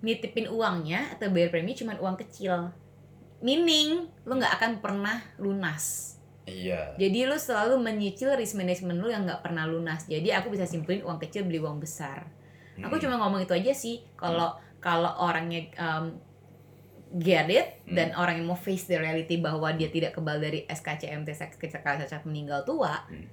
[0.01, 2.73] nitipin uangnya atau bayar premi cuma uang kecil
[3.39, 6.93] meaning lu nggak akan pernah lunas iya.
[6.95, 10.05] Jadi lu selalu menyicil risk management lu yang nggak pernah lunas.
[10.05, 12.25] Jadi aku bisa simpulin uang kecil beli uang besar.
[12.77, 14.01] Aku Mm, cuma ngomong itu aja sih.
[14.13, 16.17] Kalau kalau orangnya um,
[17.13, 17.93] get it Hmm.
[17.93, 21.27] dan orang yang mau face the reality bahwa dia tidak kebal dari SKCMT
[21.59, 23.27] kecelakaan saat meninggal tua Hmm.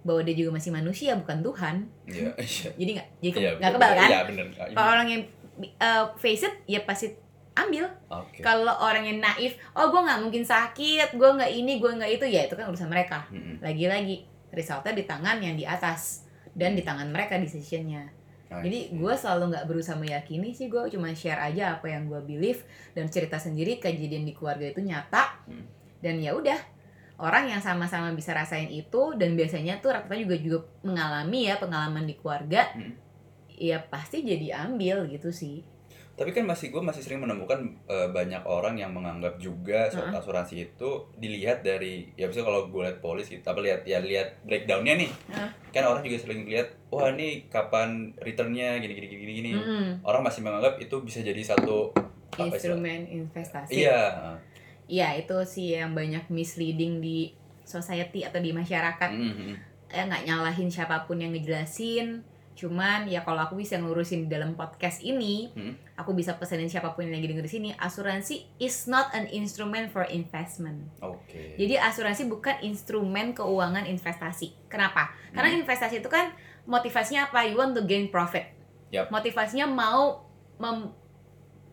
[0.00, 1.76] bahwa dia juga masih manusia bukan Tuhan.
[2.04, 2.68] Iya iya.
[2.72, 4.08] Jadi nggak jadi Iya, nggak betul, kebal kan?
[4.08, 5.22] Iya bener kalau orang yang
[5.78, 7.12] uh, face it ya pasti
[7.54, 8.42] ambil Oke.
[8.42, 12.26] kalau orang yang naif oh gue nggak mungkin sakit gue nggak ini gue nggak itu
[12.26, 13.62] ya itu kan urusan mereka Mm-mm.
[13.62, 18.10] lagi-lagi resultnya di tangan yang di atas dan di tangan mereka decisionnya
[18.46, 22.22] I jadi gue selalu nggak berusaha meyakini sih gue cuma share aja apa yang gue
[22.22, 25.66] believe dan cerita sendiri kejadian di keluarga itu nyata Hmm.
[25.98, 26.58] dan ya udah
[27.16, 32.02] orang yang sama-sama bisa rasain itu dan biasanya tuh rata-rata juga juga mengalami ya pengalaman
[32.04, 32.94] di keluarga Hmm.
[33.50, 35.62] ya pasti jadi ambil gitu sih
[36.14, 40.14] Tapi kan masih gue masih sering menemukan eh, banyak orang yang menganggap juga Heeh.
[40.14, 44.94] asuransi itu dilihat dari ya misalnya kalau gue lihat polis gitu, lihat ya lihat breakdownnya
[44.94, 45.50] nih, Heeh.
[45.70, 49.50] kan orang juga sering lihat, wah ini kapan returnnya gini gini gini gini.
[49.52, 49.86] Mm-mm.
[50.02, 51.90] Orang masih menganggap itu bisa jadi satu
[52.32, 54.02] istilah- instrumen investasi Iya.
[54.84, 57.32] Iya itu sih yang banyak misleading di
[57.64, 59.50] society atau di masyarakat Mhm.
[59.88, 62.20] ya nggak nyalahin siapa pun yang ngejelasin
[62.54, 65.74] cuman ya kalau aku bisa ngurusin di dalam podcast ini Hmm.
[65.94, 69.90] aku bisa pesenin siapa pun yang lagi denger di sini asuransi is not an instrument
[69.90, 71.54] for investment Oke.
[71.54, 75.60] jadi asuransi bukan instrumen keuangan investasi kenapa karena Hmm.
[75.60, 76.30] investasi itu kan
[76.64, 78.46] motivasinya apa you want to gain profit
[78.88, 79.10] Yap.
[79.10, 80.22] motivasinya mau
[80.56, 80.94] mem-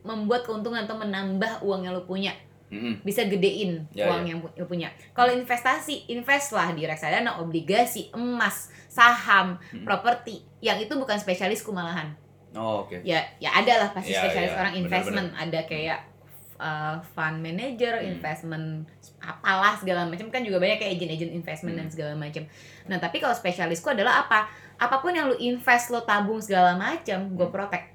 [0.02, 2.34] membuat keuntungan atau menambah uang yang lo punya
[2.72, 3.04] Mhm.
[3.04, 4.88] bisa gedein Ya, uang yang pu- yang punya.
[5.12, 9.84] Kalau investasi, invest lah di reksadana, obligasi, emas, saham, Hmm.
[9.84, 10.40] properti.
[10.60, 12.16] Yang itu bukan spesialisku malahan.
[12.52, 13.04] Oh, oke.
[13.04, 15.30] Ya, ya ada lah pasti Ya, spesialis ya, orang investment.
[15.34, 16.00] Ada kayak
[16.58, 18.14] uh, fund manager, Hmm.
[18.14, 18.86] investment
[19.18, 21.94] apalah segala macam kan juga banyak kayak agent-agent investment dan Hmm.
[21.94, 22.44] segala macam.
[22.86, 24.46] Nah, tapi kalau spesialisku adalah apa?
[24.78, 27.52] Apa pun yang lu invest, lo tabung segala macam, gue Hmm.
[27.52, 27.88] protect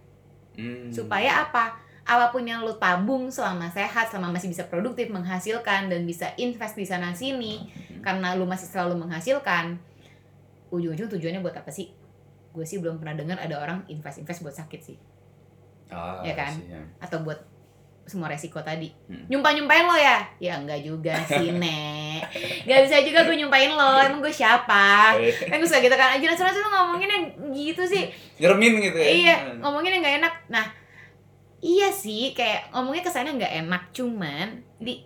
[0.52, 0.88] Hmm.
[0.90, 6.02] supaya apa apa pun yang lo tabung selama sehat selama masih bisa produktif menghasilkan dan
[6.02, 7.98] bisa invest di sana sini Hmm.
[8.00, 9.74] karena lo masih selalu menghasilkan
[10.68, 11.90] ujung-ujung tujuannya buat apa sih?
[12.50, 14.96] Gue sih belum pernah dengar ada orang invest invest buat sakit sih.
[15.88, 16.50] Ah, Ya kan?
[16.52, 16.82] sih, ya.
[16.98, 17.38] atau buat
[18.02, 18.86] semua resiko tadi.
[19.10, 19.26] Hmm.
[19.26, 20.18] nyumpah nyumpahin lo ya?
[20.38, 22.22] Ya enggak juga sih nek.
[22.62, 25.18] Nggak bisa juga gue nyumpahin lo emang gue siapa?
[25.18, 26.14] Eh, kan gue suka gitu kan.
[26.14, 28.06] Aja asuransi lo ngomongin yang gitu sih.
[28.38, 29.06] Nyeremin gitu ya.
[29.10, 30.34] iya ngomongin yang nggak enak.
[30.48, 30.66] Nah
[31.66, 35.02] iya sih kayak ngomongnya kesannya nggak enak cuman di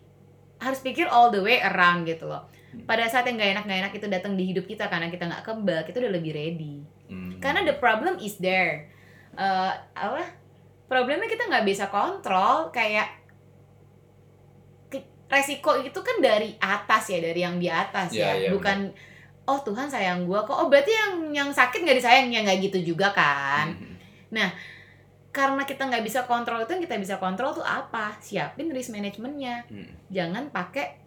[0.60, 2.44] harus pikir all the way around gitu loh.
[2.84, 5.42] Pada saat yang nggak enak nggak enak itu datang di hidup kita karena kita nggak
[5.42, 6.84] kebal kita udah lebih ready.
[7.10, 7.42] Hmm.
[7.42, 8.86] karena the problem is there.
[9.34, 10.22] Eh, apa?
[10.86, 13.18] Problemnya kita nggak bisa kontrol kayak
[15.30, 18.32] resiko itu kan dari atas ya dari yang di atas Iya, ya.
[18.34, 18.90] iya, bukan
[19.46, 20.58] oh Tuhan sayang gua kok.
[20.58, 23.70] Oh berarti yang yang sakit nggak disayang ya nggak gitu juga kan.
[23.74, 23.94] Mhm.
[25.30, 29.62] Karena kita nggak bisa kontrol itu yang kita bisa kontrol tuh apa siapin risk manajemennya
[29.66, 29.90] Hmm.
[30.10, 30.98] jangan pakai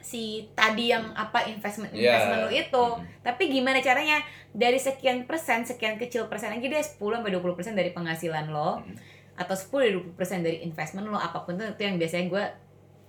[0.00, 2.14] si tadi yang apa investment Iya.
[2.16, 3.04] investment lu itu Mhm.
[3.20, 7.74] tapi gimana caranya dari sekian persen sekian kecil persen aja deh 10 sampai 20 persen
[7.74, 8.96] dari penghasilan lo Mhm.
[9.36, 12.44] atau 10 dari 20 persen dari investment lo apa pun itu itu yang biasanya gue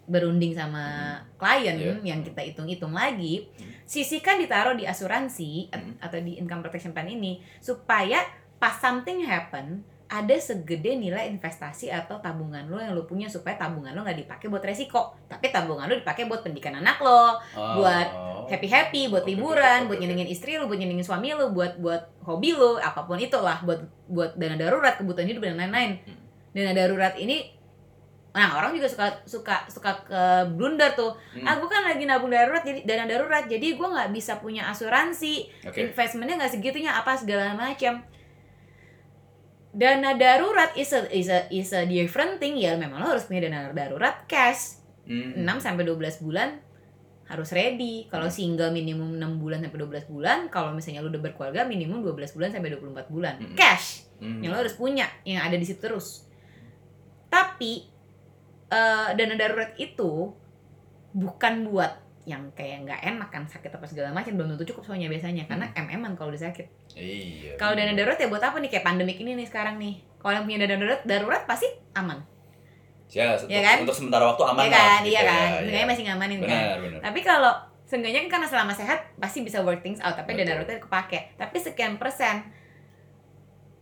[0.03, 1.95] berunding sama klien Iya.
[2.03, 3.87] yang kita hitung-hitung lagi Mhm.
[3.87, 5.93] sisihkan ditaruh di asuransi Mhm.
[6.01, 8.19] atau di income protection plan ini supaya
[8.59, 13.95] pas something happen ada segede nilai investasi atau tabungan lo yang lo punya supaya tabungan
[13.95, 17.79] lo nggak dipakai buat resiko tapi tabungan lo dipakai buat pendidikan anak lo Oh.
[17.79, 18.07] buat
[18.51, 21.79] happy happy buat Oke, liburan oke, buat nyenengin istri lo buat nyenengin suami lo buat
[21.79, 26.19] buat hobi lo apa pun itulah buat buat dana darurat kebutuhan hidup dan lain-lain Hmm.
[26.51, 27.55] dana darurat ini
[28.31, 30.21] nah orang juga suka suka suka ke
[30.51, 31.43] blunder tuh Hmm.
[31.43, 35.47] ah gue kan lagi nabung darurat jadi dana darurat jadi gue nggak bisa punya asuransi
[35.63, 35.87] Oke.
[35.87, 38.03] investmentnya nggak segitunya apa segala macam
[39.71, 43.47] dana darurat is a, is a, is a different thing ya memang lo harus punya
[43.47, 45.33] dana darurat cash Hmm.
[45.33, 46.61] 6 sampai 12 bulan
[47.25, 48.05] harus ready.
[48.05, 48.37] Kalau Hmm.
[48.37, 52.53] single minimum 6 bulan sampai 12 bulan, kalau misalnya lu udah berkeluarga minimum 12 bulan
[52.53, 53.35] sampai 24 bulan.
[53.41, 53.57] Hmm.
[53.57, 54.45] Cash Hmm.
[54.45, 56.29] yang lo harus punya, yang ada di situ terus.
[57.27, 57.89] Tapi
[58.71, 60.31] eh, dana darurat itu
[61.11, 61.91] bukan buat
[62.31, 65.67] yang kayak nggak enak kan sakit apa segala macam belum tentu cukup soalnya biasanya karena
[65.67, 66.67] mm kan kalau udah sakit.
[66.95, 67.53] Iya.
[67.59, 68.07] Kalau dana bener.
[68.07, 69.99] darurat ya buat apa nih kayak pandemik ini nih sekarang nih.
[70.23, 72.19] Kalau yang punya dana darurat, darurat pasti aman.
[73.11, 73.77] Ya, untuk, Iya kan?
[73.83, 74.99] untuk sementara waktu aman Iya lah, kan?
[75.03, 75.35] gitu Iya ya, kan?
[75.35, 75.51] iya.
[75.59, 76.47] Seenggaknya masih ngamanin kan.
[76.47, 76.99] Benar, benar.
[77.03, 80.79] Tapi kalau seenggaknya kan karena selama sehat pasti bisa work things out, tapi dana daruratnya
[80.79, 81.19] kepake.
[81.35, 82.47] Tapi sekian persen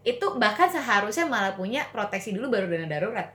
[0.01, 3.27] itu bahkan seharusnya malah punya proteksi dulu baru dana darurat.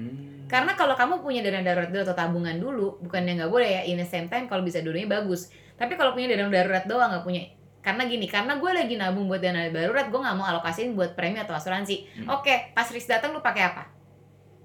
[0.00, 0.39] Hmm.
[0.50, 3.94] Karena kalau kamu punya dana darurat dulu atau tabungan dulu, bukannya nggak boleh ya, in
[3.94, 5.46] the same time kalau bisa dulunya bagus.
[5.78, 7.46] Tapi kalau punya dana darurat doang nggak punya,
[7.80, 11.38] karena gini, karena gue lagi nabung buat dana darurat, gue nggak mau alokasiin buat premi
[11.38, 12.26] atau asuransi.
[12.26, 12.34] Hmm.
[12.34, 13.86] Oke, pas risk datang lu pakai apa?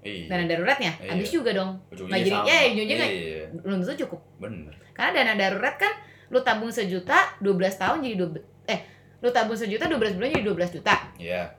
[0.02, 0.26] Iya.
[0.26, 1.10] Dana daruratnya, Iya.
[1.14, 1.78] habis juga dong.
[1.88, 4.20] Nggak jadi- ya, ujungnya nggak- Iya, Belum tentu cukup.
[4.38, 4.74] bener.
[4.90, 5.92] Karena dana darurat kan
[6.26, 8.80] lu tabung sejuta 12 tahun jadi 12 eh
[9.22, 10.94] lu tabung sejuta 12 bulan jadi 12 juta.
[11.16, 11.54] Iya.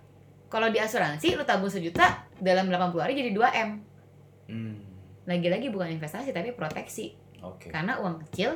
[0.47, 3.69] Kalau di asuransi lu tabung sejuta dalam 80 hari jadi 2 m.
[4.47, 4.79] Hmm.
[5.23, 7.13] Lagi-lagi bukan investasi tapi proteksi.
[7.39, 7.67] Oke.
[7.67, 8.55] Karena uang kecil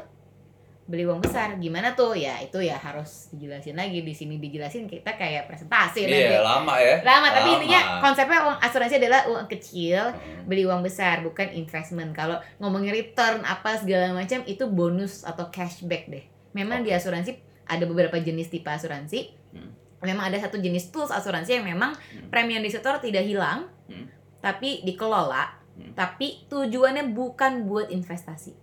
[0.82, 1.56] beli uang besar.
[1.56, 2.18] Gimana tuh?
[2.18, 6.20] Ya itu ya harus dijelasin lagi di sini dijelasin kita kayak presentasi nanti.
[6.28, 7.00] Iya, lama ya.
[7.00, 7.56] Lama, tapi Lama.
[7.60, 10.44] intinya konsepnya uang asuransi adalah uang kecil Hmm.
[10.48, 12.12] beli uang besar bukan investment.
[12.12, 16.26] Kalau ngomongin return apa segala macam itu bonus atau cashback deh.
[16.52, 19.32] Memang di asuransi ada beberapa jenis tipe asuransi.
[19.56, 19.72] Hmm.
[20.02, 22.28] Memang ada satu jenis tools asuransi yang memang Hmm.
[22.28, 24.10] premi yang disetor tidak hilang, Hmm.
[24.42, 25.61] tapi dikelola.
[25.82, 25.98] Hmm.
[25.98, 28.54] Tapi tujuannya bukan buat investasi,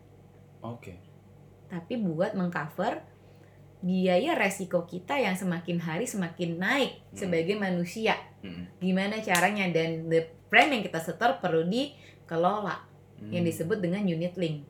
[0.63, 0.95] Oke.
[1.67, 3.03] tapi buat mengcover
[3.79, 7.19] biaya resiko kita yang semakin hari semakin naik Hmm.
[7.19, 8.67] sebagai manusia Hmm.
[8.79, 12.75] gimana caranya dan the prime yang kita setor perlu dikelola
[13.19, 13.31] Hmm.
[13.31, 14.63] yang disebut dengan unit link.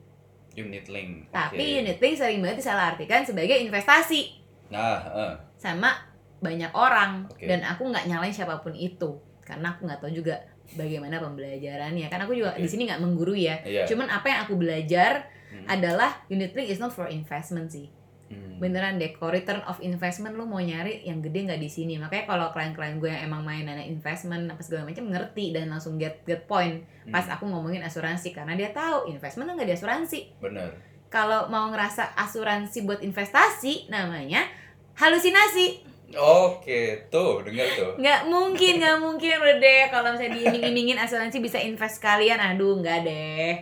[0.57, 1.29] unit link.
[1.31, 5.33] Tapi unit link sering banget disalahartikan sebagai investasi Nah, eh.
[5.55, 5.93] sama
[6.41, 7.47] banyak orang Oke.
[7.47, 10.35] dan aku nggak nyalain siapa pun itu karena aku nggak tahu juga
[10.73, 12.61] bagaimana pembelajarannya kan aku juga Oke.
[12.61, 13.57] di sini nggak menggurui ya.
[13.61, 13.83] Iya.
[13.85, 15.65] Cuman apa yang aku belajar Hmm.
[15.65, 17.89] adalah unit link is not for investment sih.
[18.29, 18.61] Hmm.
[18.61, 21.97] Beneran deh, kalau return of investment lu mau nyari yang gede nggak di sini.
[21.97, 26.21] Makanya kalau klien-klien gue yang emang mainannya investment apa segala macam ngerti dan langsung get
[26.23, 27.09] get point Hmm.
[27.09, 30.19] pas aku ngomongin asuransi karena dia tahu investment nggak di asuransi.
[30.37, 30.69] Bener.
[31.09, 34.45] Kalau mau ngerasa asuransi buat investasi namanya
[34.93, 35.88] halusinasi.
[36.17, 37.91] Oke, tuh dengar tuh.
[38.01, 43.05] Nggak mungkin, nggak mungkin udah deh kalau misalnya diiming-imingin asuransi bisa invest kalian, aduh nggak
[43.05, 43.53] deh.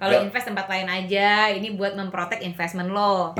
[0.00, 3.36] Kalau invest tempat lain aja, ini buat memprotek investment lo.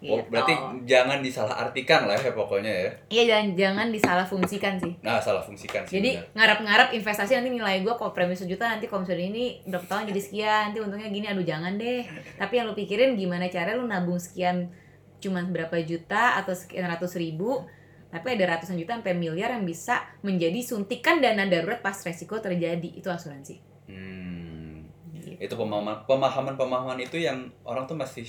[0.00, 0.32] Oh, Gitu.
[0.32, 0.56] berarti
[0.88, 2.90] jangan disalahartikan lah ya pokoknya ya.
[3.12, 4.96] Iya jangan jangan disalah fungsikan sih.
[5.04, 6.00] Nah, salah fungsikan sih.
[6.00, 10.08] Jadi ngarap-ngarap investasi nanti nilai gue kalau premi sejuta nanti kalau misalnya ini berapa tahun
[10.08, 12.08] jadi sekian nanti untungnya gini aduh jangan deh
[12.40, 14.72] tapi yang lu pikirin gimana cara lu nabung sekian
[15.20, 17.68] cuman berapa juta atau sekian ratus ribu
[18.10, 22.90] tapi ada ratusan juta sampai miliar yang bisa menjadi suntikan dana darurat pas resiko terjadi
[22.90, 24.86] itu asuransi Hmm.
[25.12, 25.34] Gitu.
[25.36, 28.26] Itu pemahaman pemahaman pemahaman itu yang orang tuh masih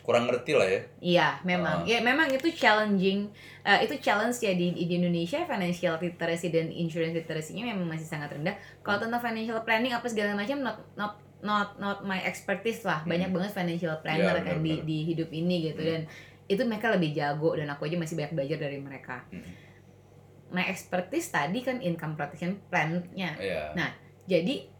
[0.00, 0.80] kurang ngerti lah ya.
[0.98, 1.82] Iya, memang.
[1.82, 1.86] Ah.
[1.86, 3.30] Ya, memang itu challenging.
[3.62, 8.34] eh, itu challenge ya di, di Indonesia financial literacy dan insurance literacy-nya memang masih sangat
[8.34, 8.54] rendah.
[8.82, 13.02] Kalau tentang financial planning apa segala macam not not not not my expertise lah.
[13.02, 13.38] Banyak Hmm.
[13.38, 15.90] banget financial planner Iya, kan di di hidup ini gitu Hmm.
[15.94, 16.00] dan
[16.52, 19.24] itu mereka lebih jago dan aku aja masih banyak belajar dari mereka.
[19.32, 19.48] Hmm.
[20.52, 23.32] My expertise tadi kan income protection plan-nya.
[23.40, 23.72] Iya.
[23.72, 23.90] Nah,
[24.22, 24.70] Jadi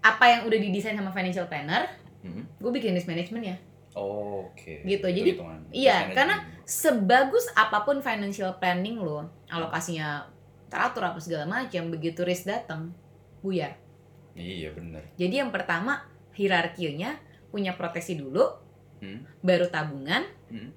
[0.00, 1.84] apa yang udah didesain sama financial planner,
[2.24, 2.48] Hmm.
[2.56, 3.56] gue bikin risk management ya.
[3.92, 4.80] Oh, Oke.
[4.80, 5.60] Gitu, Itu jadi- hitungan.
[5.68, 10.32] iya, karena sebagus apa pun financial planning lo, alokasinya
[10.68, 12.96] teratur apa segala macam, begitu risk datang,
[13.42, 13.76] buyar.
[14.32, 15.04] Iya benar.
[15.18, 17.20] Jadi yang pertama hierarkinya
[17.50, 18.48] punya proteksi dulu,
[18.96, 19.28] Hmm.
[19.40, 20.72] baru tabungan, Hmm.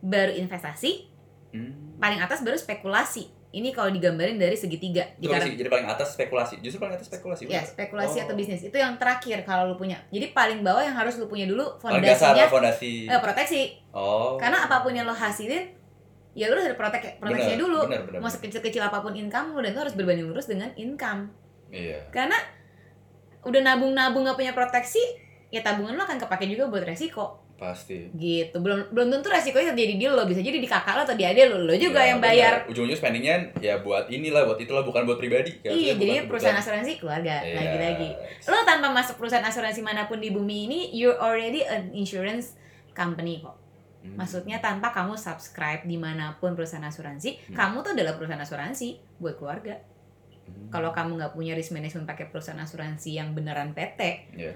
[0.00, 1.10] Baru investasi,
[1.48, 1.96] Hmm.
[1.96, 3.32] paling atas baru spekulasi.
[3.48, 5.08] Ini kalau digambarin dari segitiga.
[5.16, 6.60] Jadi paling atas spekulasi.
[6.60, 7.48] Justru paling atas spekulasi.
[7.48, 8.24] Ya, spekulasi Oh.
[8.28, 9.96] atau bisnis itu yang terakhir kalau lu punya.
[10.12, 13.08] Jadi paling bawah yang harus lu punya dulu fondasinya fondasi.
[13.08, 13.62] eh, proteksi.
[13.90, 14.36] Oh.
[14.36, 15.64] Karena apa pun yang lo hasilin,
[16.36, 17.80] ya lu harus ada protek proteksinya Benar, dulu.
[17.88, 18.20] Benar, benar.
[18.20, 21.32] Mau sekecil-kecil apa pun income lu dan lu harus berbanding lurus dengan income.
[21.72, 22.04] Iya.
[22.12, 22.36] Karena
[23.40, 25.00] udah nabung-nabung gak punya proteksi,
[25.48, 28.06] ya tabungan lo akan kepake juga buat resiko Pasti.
[28.14, 28.54] gitu.
[28.56, 31.50] Belum belum tentu resikonya terjadi di lo, bisa jadi di kakak lo atau di adik
[31.50, 32.62] lo, lo juga Ya, yang bayar.
[32.64, 35.58] Ujung-ujungnya spendingnya ya buat inilah, buat itulah, bukan buat pribadi.
[35.58, 35.74] Kan?
[35.74, 37.58] Iya, jadi perusahaan asuransi keluarga Iya.
[37.58, 38.08] lagi-lagi.
[38.46, 42.54] Lo tanpa masuk perusahaan asuransi mana pun di bumi ini, you're already an insurance
[42.94, 43.58] company kok.
[43.98, 44.14] Hmm.
[44.14, 47.58] Maksudnya tanpa kamu subscribe di mana pun perusahaan asuransi, Hmm.
[47.58, 49.82] kamu tuh adalah perusahaan asuransi buat keluarga.
[50.46, 50.70] Hmm.
[50.70, 54.54] Kalau kamu nggak punya risk management pakai perusahaan asuransi yang beneran PT, Iya.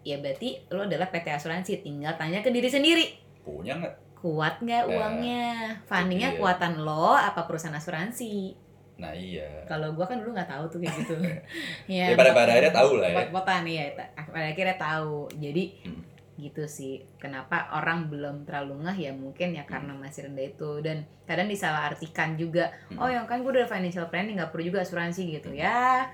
[0.00, 1.80] Ya berarti lo adalah PT asuransi.
[1.80, 3.04] Tinggal tanya ke diri sendiri,
[3.42, 3.94] punya nggak?
[4.20, 5.48] kuat nggak Nah, uangnya?
[5.88, 6.38] Fundingnya iya.
[6.38, 8.52] kuatan lo apa perusahaan asuransi?
[9.00, 9.64] Nah iya.
[9.64, 11.14] Kalau gua kan dulu nggak tahu tuh kayak gitu.
[11.88, 13.16] Ya, pada pada akhirnya tahu lah ya.
[13.24, 15.24] Pot-potan ya, pada akhirnya tahu.
[15.40, 16.04] Jadi Hmm.
[16.36, 17.04] gitu sih.
[17.16, 22.36] Kenapa orang belum terlalu ngeh ya mungkin ya karena masih rendah itu dan kadang disalahartikan
[22.36, 22.72] juga.
[22.92, 23.00] Hmm.
[23.00, 26.08] Oh yang kan gue udah financial planning nggak perlu juga asuransi gitu ya.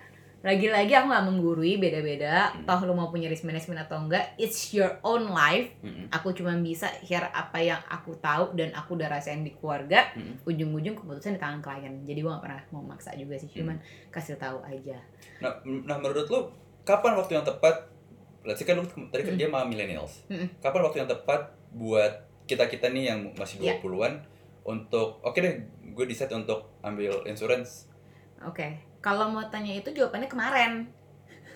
[0.46, 2.54] Lagi-lagi aku nggak menggurui beda-beda.
[2.54, 2.62] Hmm.
[2.62, 5.74] Toh lu mau punya risk management atau enggak, it's your own life.
[5.82, 6.06] Mm-mm.
[6.14, 10.06] Aku cuma bisa share apa yang aku tahu dan aku udah rasain di keluarga.
[10.14, 10.46] Mm-mm.
[10.46, 12.06] Ujung-ujung keputusan di tangan klien.
[12.06, 13.74] Jadi gue gak pernah mau maksa juga sih, cuman
[14.14, 15.02] kasih tahu aja.
[15.42, 15.50] Nah,
[15.82, 16.54] nah menurut lo
[16.86, 17.90] kapan waktu yang tepat?
[18.46, 20.22] Let's say kan ke- tadi kerja sama millennials.
[20.30, 20.62] Mm-mm.
[20.62, 23.82] Kapan waktu yang tepat buat kita kita nih yang masih Iya.
[23.82, 24.22] 20-an
[24.62, 27.90] untuk oke deh gue decide untuk ambil insurance
[28.44, 30.72] Oke, kalau mau tanya itu jawabannya kemarin.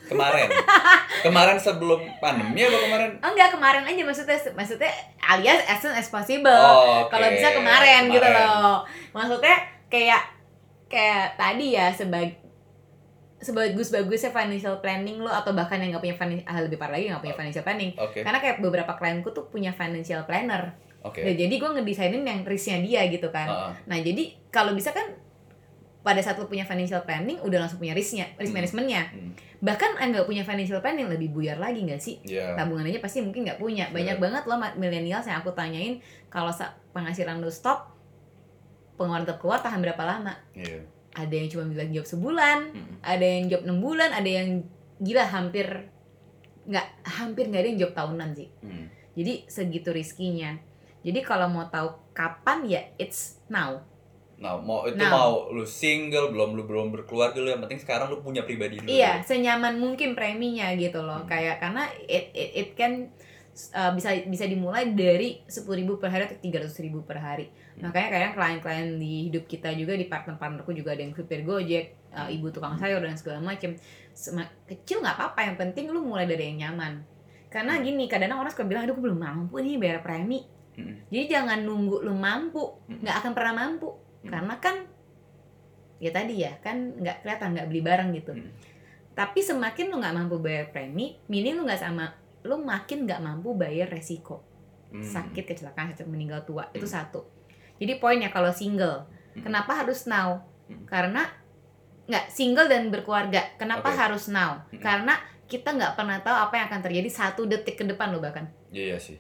[0.07, 0.51] kemarin
[1.27, 4.91] kemarin sebelum pandemi apa kemarin Oh, enggak kemarin aja maksudnya maksudnya
[5.23, 6.51] alias as soon as possible.
[6.51, 7.15] Oh, oke.
[7.15, 8.83] Kalau bisa kemarin, gitu loh.
[9.15, 9.55] Maksudnya
[9.87, 10.23] kayak
[10.91, 12.43] kayak tadi ya sebagai
[13.41, 17.23] sebagus-bagusnya financial planning lo atau bahkan yang nggak punya financial ah, lebih parah lagi nggak
[17.25, 18.21] punya financial planning Oke.
[18.21, 21.25] karena kayak beberapa klienku tuh punya financial planner Oke.
[21.25, 23.75] Nah, jadi gue ngedesainin yang risknya dia gitu kan Ah, ah.
[23.89, 25.09] nah jadi kalau bisa kan
[26.01, 28.57] pada saat lo punya financial planning udah langsung punya risknya risk Hmm.
[28.57, 29.33] managementnya Hmm.
[29.61, 32.57] bahkan yang nggak punya financial planning lebih buyar lagi nggak sih Iya.
[32.57, 34.25] tabungan aja pasti mungkin nggak punya banyak Bener.
[34.33, 36.49] banget loh milenial yang aku tanyain kalau
[36.91, 37.93] penghasilan lu stop
[38.97, 40.81] pengeluaran tetap keluar tahan berapa lama Iya.
[41.13, 42.97] ada yang cuma bilang job sebulan Hmm.
[43.03, 44.65] ada yang job 6 bulan ada yang
[44.97, 45.67] gila hampir
[46.63, 48.89] nggak hampir nggak ada yang job tahunan sih Hmm.
[49.13, 50.57] jadi segitu riskinya
[51.01, 53.81] jadi kalau mau tahu kapan ya it's now
[54.41, 55.13] Nah, mau itu Nah.
[55.13, 58.89] mau lu single, belum lu belum berkeluarga lu yang penting sekarang lu punya pribadi dulu.
[58.89, 61.29] iya senyaman mungkin preminya gitu loh Hmm.
[61.29, 63.13] kayak karena it it, it can
[63.77, 67.89] uh, bisa bisa dimulai dari sepuluh ribu per hari atau tiga ribu per hari Hmm.
[67.89, 72.33] makanya kadang klien-klien di hidup kita juga di partner-partnerku juga ada yang supir gojek uh,
[72.33, 73.45] ibu tukang sayur dan segala
[74.11, 77.05] Sema- kecil nggak apa-apa yang penting lu mulai dari yang nyaman
[77.49, 80.45] karena gini kadang orang suka bilang aduh gue belum mampu nih bayar premi
[80.81, 80.97] Hmm.
[81.13, 83.05] jadi jangan nunggu lu mampu Hmm.
[83.05, 84.31] nggak akan pernah mampu Hmm.
[84.31, 84.77] karena kan
[85.97, 88.51] ya tadi ya kan nggak kelihatan nggak beli barang gitu Hmm.
[89.13, 92.09] tapi semakin lu nggak mampu bayar premi mini lu nggak sama
[92.41, 94.41] lu makin nggak mampu bayar resiko
[94.91, 95.05] Hmm.
[95.05, 96.97] sakit kecelakaan sakit meninggal tua itu Hmm.
[96.99, 97.21] satu
[97.77, 99.05] jadi poinnya kalau single
[99.37, 99.45] Hmm.
[99.45, 100.85] kenapa harus now Hmm.
[100.85, 101.29] karena
[102.09, 103.99] nggak single dan berkeluarga kenapa Oke.
[103.99, 104.81] harus now Hmm.
[104.81, 105.15] karena
[105.47, 108.97] kita nggak pernah tahu apa yang akan terjadi satu detik ke depan lo bahkan Iya
[108.97, 109.19] sih.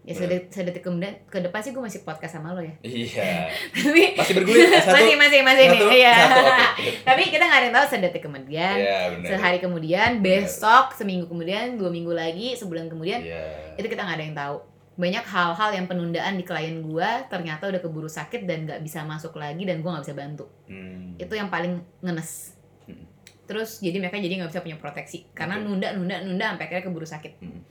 [0.00, 0.18] Ya Bener.
[0.38, 3.50] sedetik, sedetik kemudian ke depan sih gue masih podcast sama lo ya Iya.
[3.76, 4.94] tapi Masih bergulir satu.
[4.94, 6.88] masih masih masih nih satu, iya satu, oke.
[7.08, 9.28] tapi kita nggak ada yang tahu sedetik kemudian Iya, benar.
[9.30, 13.74] sehari kemudian besok seminggu kemudian dua minggu lagi sebulan kemudian Iya.
[13.74, 14.56] itu kita nggak ada yang tahu
[14.94, 19.34] banyak hal-hal yang penundaan di klien gua ternyata udah keburu sakit dan nggak bisa masuk
[19.34, 21.14] lagi dan gua nggak bisa bantu Hmm.
[21.14, 23.04] itu yang paling ngenes Hmm.
[23.44, 27.04] terus jadi mereka jadi nggak bisa punya proteksi karena nunda nunda nunda sampai akhirnya keburu
[27.04, 27.62] sakit Hmm.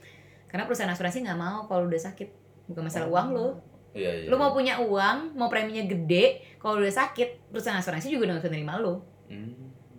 [0.48, 2.28] Karena perusahaan asuransi nggak mau kalau udah sakit
[2.66, 3.12] bukan masalah Oh.
[3.12, 3.48] uang lo
[3.90, 4.26] Iya, iya.
[4.26, 8.44] lo mau punya uang mau preminya gede kalau udah sakit perusahaan asuransi juga udah nggak
[8.44, 9.52] bisa nerima lo Hmm.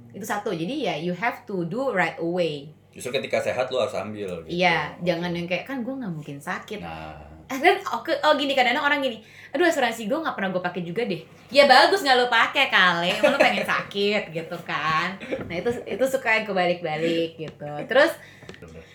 [0.10, 3.94] itu satu jadi ya you have to do right away Justru ketika sehat lu harus
[3.94, 4.50] ambil gitu.
[4.52, 5.06] iya Oke.
[5.06, 9.02] jangan yang kayak kan gue nggak mungkin sakit Nah, Dan oke oh gini kadang-kadang orang
[9.02, 9.18] gini
[9.50, 11.26] aduh asuransi gue nggak pernah gue pakai juga deh.
[11.50, 15.18] Ya bagus nggak lo pakai kali emang lo pengen sakit gitu kan.
[15.50, 17.72] Nah itu itu suka yang kebalik-balik gitu.
[17.90, 18.14] Terus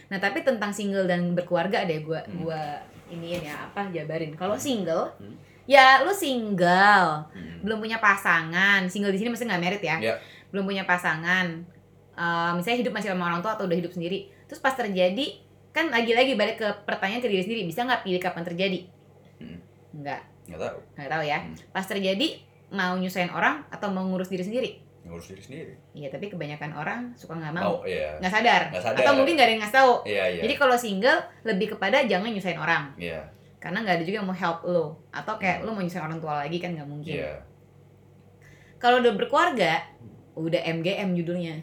[0.07, 2.47] nah tapi tentang single dan berkeluarga deh gue Hmm.
[2.47, 2.63] gua
[3.11, 4.39] iniin ya apa jabarin.
[4.39, 5.35] Kalau single Hmm.
[5.67, 7.27] ya lu single.
[7.35, 7.59] Hmm.
[7.67, 8.87] belum punya pasangan.
[8.87, 9.99] Single di sini mesti nggak merit ya.
[9.99, 10.15] Ya.
[10.55, 11.67] belum punya pasangan.
[12.15, 14.31] Eh, misalnya hidup masih sama orang tua atau udah hidup sendiri.
[14.47, 15.35] Terus pas terjadi
[15.75, 18.81] kan lagi-lagi balik ke pertanyaan ke diri sendiri bisa nggak pilih kapan terjadi
[19.35, 19.59] Hmm.
[19.93, 20.77] nggak Nggak tahu.
[20.95, 21.55] nggak tahu ya Hmm.
[21.69, 22.29] pas terjadi
[22.71, 24.71] mau nyusahin orang atau mau ngurus diri sendiri
[25.03, 25.73] Ngurus diri sendiri.
[25.93, 28.15] iya tapi kebanyakan orang suka nggak mau Oh, iya.
[28.17, 28.63] nggak sadar.
[28.71, 29.01] Nggak sadar.
[29.01, 30.41] atau mungkin nggak ada yang ngasih tahu Iya, iya.
[30.41, 33.21] jadi kalau single lebih kepada jangan nyusahin orang Iya.
[33.59, 36.35] karena nggak ada juga yang mau help lo atau kayak lo mau nyusahin orang tua
[36.39, 37.33] lagi kan nggak mungkin Iya.
[38.77, 39.73] kalau udah berkeluarga
[40.35, 41.57] udah MGM judulnya?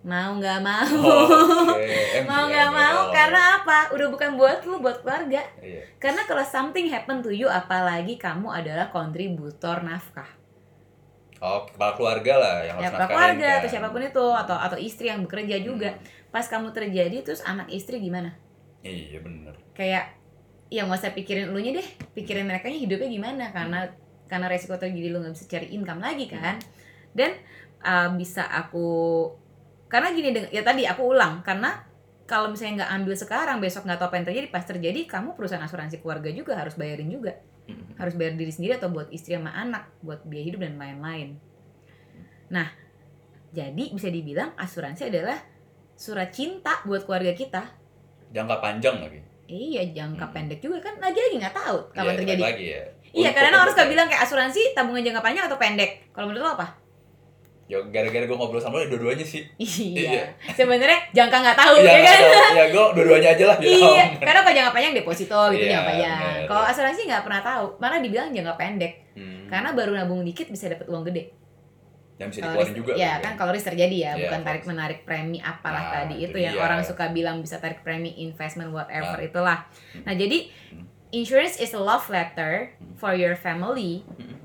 [0.00, 0.86] Mau nggak mau?
[1.04, 1.76] Oh.
[1.78, 3.00] Em, mau nggak iya, mau?
[3.06, 3.12] iya.
[3.12, 3.78] karena apa?
[3.94, 5.44] Udah bukan buat lu buat keluarga.
[5.60, 5.82] Iya.
[6.00, 10.28] karena kalau something happen to you apalagi kamu adalah kontributor nafkah.
[11.40, 13.56] Oh, kepala keluarga lah yang harus ya nafkahin, keluarga kan.
[13.56, 15.90] atau siapa pun itu atau atau istri yang bekerja juga.
[15.96, 16.18] Hmm.
[16.30, 18.30] pas kamu terjadi terus anak istri gimana?
[18.86, 19.50] Iya, bener.
[19.74, 20.14] kayak
[20.70, 21.88] ya nggak usah pikirin lu nya deh.
[22.14, 23.44] Pikirin mereka hidupnya gimana?
[23.50, 23.90] Karena
[24.30, 26.56] karena resiko terjadi lu nggak bisa cari income lagi kan?
[27.10, 27.34] Dan
[27.82, 29.26] uh, bisa aku
[29.90, 31.82] karena gini ya tadi aku ulang karena
[32.24, 35.60] kalau misalnya nggak ambil sekarang besok nggak tahu apa yang terjadi pas terjadi kamu perusahaan
[35.60, 37.86] asuransi keluarga juga harus bayarin juga Hmm.
[38.02, 41.38] harus bayar diri sendiri atau buat istri sama anak buat biaya hidup dan lain-lain
[42.48, 42.66] nah
[43.50, 45.38] jadi bisa dibilang asuransi adalah
[45.94, 47.62] surat cinta buat keluarga kita
[48.30, 49.18] Jangka panjang lagi.
[49.46, 50.34] Iya jangka Hmm.
[50.34, 52.42] pendek juga kan lagi-lagi nggak tahu kapan Iya, terjadi.
[52.42, 52.82] Lagi ya.
[53.10, 55.90] Iya karena orang suka bilang kayak asuransi tabungan jangka panjang atau pendek.
[56.10, 56.66] Kalau menurut lo apa?
[57.70, 59.46] Ya gara-gara gue ngobrol sama lo ya dua-duanya sih.
[59.56, 60.26] Iya.
[60.50, 62.18] Sebenarnya jangka nggak tahu Iya, ya kan?
[62.50, 63.56] ya gue dua-duanya aja lah.
[63.56, 63.78] gitu.
[63.86, 64.04] Iya.
[64.18, 66.18] Karena kalau jangka panjang deposito gitu Iya, jangka panjang.
[66.44, 67.64] Kalau asuransi nggak pernah tahu.
[67.78, 68.92] Malah dibilang jangka pendek.
[69.14, 69.46] Hmm.
[69.46, 71.30] Karena baru nabung dikit bisa dapat uang gede.
[72.18, 72.92] yang bisa dikeluarin juga.
[72.92, 76.20] ya gitu kan kalau risk terjadi ya, Iya, bukan tarik menarik premi apalah Nah, tadi
[76.20, 76.60] itu itu yang dia.
[76.60, 79.24] orang suka bilang bisa tarik premi investment whatever Nah.
[79.24, 79.58] itulah.
[80.04, 80.84] Nah jadi Hmm.
[81.10, 82.92] insurance is a love letter Hmm.
[82.94, 84.36] for your family, Hmm.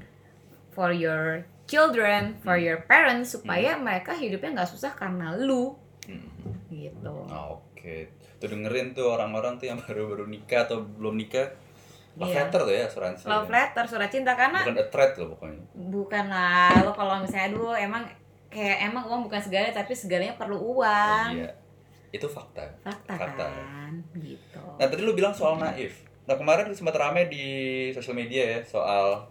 [0.69, 2.63] for your children, for Hmm.
[2.63, 6.29] your parents supaya mereka hidupnya nggak susah karena lu Hmm.
[6.67, 7.13] gitu.
[7.27, 11.49] Oke, tuh dengerin tuh orang-orang tuh yang baru-baru nikah atau belum nikah,
[12.15, 12.47] Love Iya.
[12.47, 13.23] letter tuh ya asuransi.
[13.25, 15.59] love letter surat cinta karena Bukan a threat loh pokoknya.
[15.75, 18.07] bukan lah lo kalau misalnya aduh emang
[18.47, 21.51] kayak emang uang bukan segala tapi segalanya perlu uang Iya.
[22.09, 22.63] Itu fakta.
[22.79, 23.45] fakta, Fakta.
[23.51, 26.07] kan gitu Nah tadi lu bilang soal naif.
[26.23, 27.45] Nah kemarin sempat rame di
[27.91, 29.27] sosial media ya soal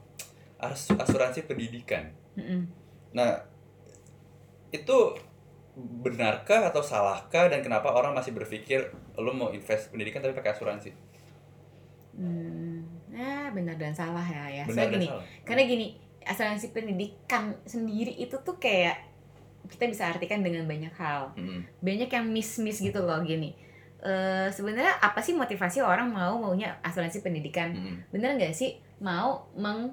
[0.59, 2.13] as- asuransi pendidikan.
[2.35, 2.61] Mm-mm.
[3.15, 3.43] Nah
[4.75, 4.99] itu
[5.75, 10.91] benarkah atau salahkah dan kenapa orang masih berpikir lu mau invest pendidikan tapi pakai asuransi?
[12.15, 14.65] Hmm, ya benar dan salah ya ya.
[14.71, 15.25] Benar Soalnya gini, salah.
[15.43, 15.87] karena gini,
[16.23, 19.03] asuransi pendidikan sendiri itu tuh kayak
[19.67, 21.35] kita bisa artikan dengan banyak hal.
[21.35, 21.67] Mm-mm.
[21.83, 23.59] Banyak yang miss-miss gitu loh gini.
[23.99, 27.75] Eh sebenarnya apa sih motivasi orang mau maunya asuransi pendidikan?
[27.75, 27.97] Mm-mm.
[28.15, 29.91] Bener nggak sih mau meng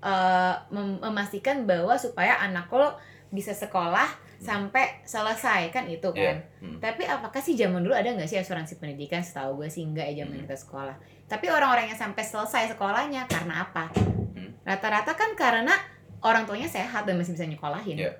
[0.00, 2.96] eh, mem- memastikan bahwa supaya anak lo
[3.30, 4.08] bisa sekolah
[4.40, 6.40] sampai selesai kan itu kan?
[6.40, 6.64] Iya.
[6.64, 6.78] Mm.
[6.80, 9.20] Tapi apakah sih zaman dulu ada nggak sih asuransi pendidikan?
[9.20, 10.44] Setahu gue sih enggak ya zaman Hmm.
[10.44, 10.96] kita sekolah.
[11.28, 13.92] Tapi orang-orang yang sampai selesai sekolahnya karena apa?
[14.34, 14.56] Hmm.
[14.64, 15.76] Rata-rata kan karena
[16.20, 17.96] orang tuanya sehat dan masih bisa nyekolahin.
[18.00, 18.12] Iya.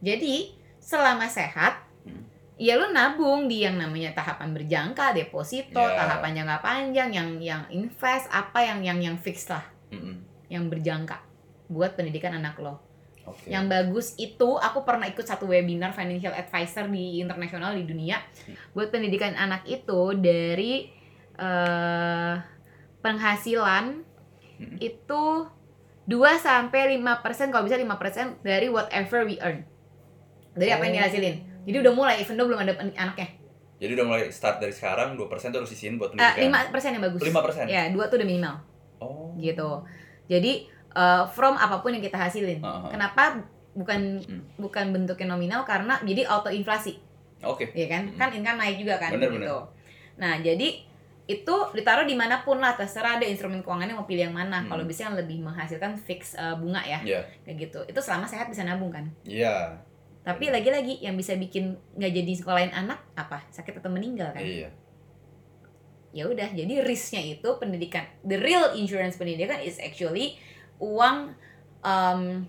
[0.00, 2.24] Jadi selama sehat, Hmm.
[2.56, 5.98] ya lu nabung di yang namanya tahapan berjangka, deposito, Iya.
[5.98, 9.60] tahapan jangka panjang, yang yang invest, apa yang yang yang fix lah,
[9.92, 10.16] Mm-mm.
[10.50, 11.22] Yang berjangka
[11.66, 12.82] buat pendidikan anak lo.
[13.22, 13.46] Oke.
[13.46, 18.18] Yang bagus itu aku pernah ikut satu webinar financial advisor di internasional di dunia
[18.70, 20.90] buat pendidikan anak itu dari
[21.36, 22.34] eh,
[23.00, 24.04] penghasilan
[24.52, 24.76] Hmm.
[24.76, 25.22] itu
[26.04, 27.96] 2 sampai 5% kalau bisa 5%
[28.42, 29.64] dari whatever we earn.
[30.52, 30.98] Dari apa yang Oh.
[31.00, 31.36] dihasilin.
[31.62, 33.40] Jadi udah mulai even though belum ada an- anaknya.
[33.78, 36.68] Jadi udah mulai start dari sekarang 2% tuh harus sisihin buat Eh, pendidikan.
[36.68, 37.20] 5% yang bagus.
[37.22, 37.64] 5%.
[37.64, 38.54] Ya, 2 tuh udah minimal
[38.98, 39.32] Oh.
[39.38, 39.80] gitu.
[40.30, 40.52] Jadi
[40.90, 42.58] eh, from apa pun yang kita hasilin.
[42.60, 42.90] Ah, ah.
[42.90, 44.42] Kenapa bukan Hmm.
[44.56, 46.98] bukan bentuknya nominal karena jadi auto inflasi.
[47.40, 47.72] Oke.
[47.72, 48.18] ya kan Mm.
[48.18, 49.56] kan income naik juga kan Bener, gitu
[50.18, 50.84] nah jadi
[51.24, 54.68] itu ditaruh di mana pun lah terserah ada instrumen keuangannya mau pilih yang mana Hmm.
[54.68, 57.24] kalau bisa yang lebih menghasilkan fix uh, bunga ya Iya.
[57.40, 59.72] kayak gitu itu selama sehat bisa nabung kan Iya.
[60.20, 64.68] tapi lagi-lagi yang bisa bikin nggak jadi sekolahin anak apa sakit atau meninggal kan Iya.
[66.10, 70.34] Ya udah jadi risknya itu pendidikan the real insurance pendidikan is actually
[70.76, 71.34] uang
[71.80, 72.44] um,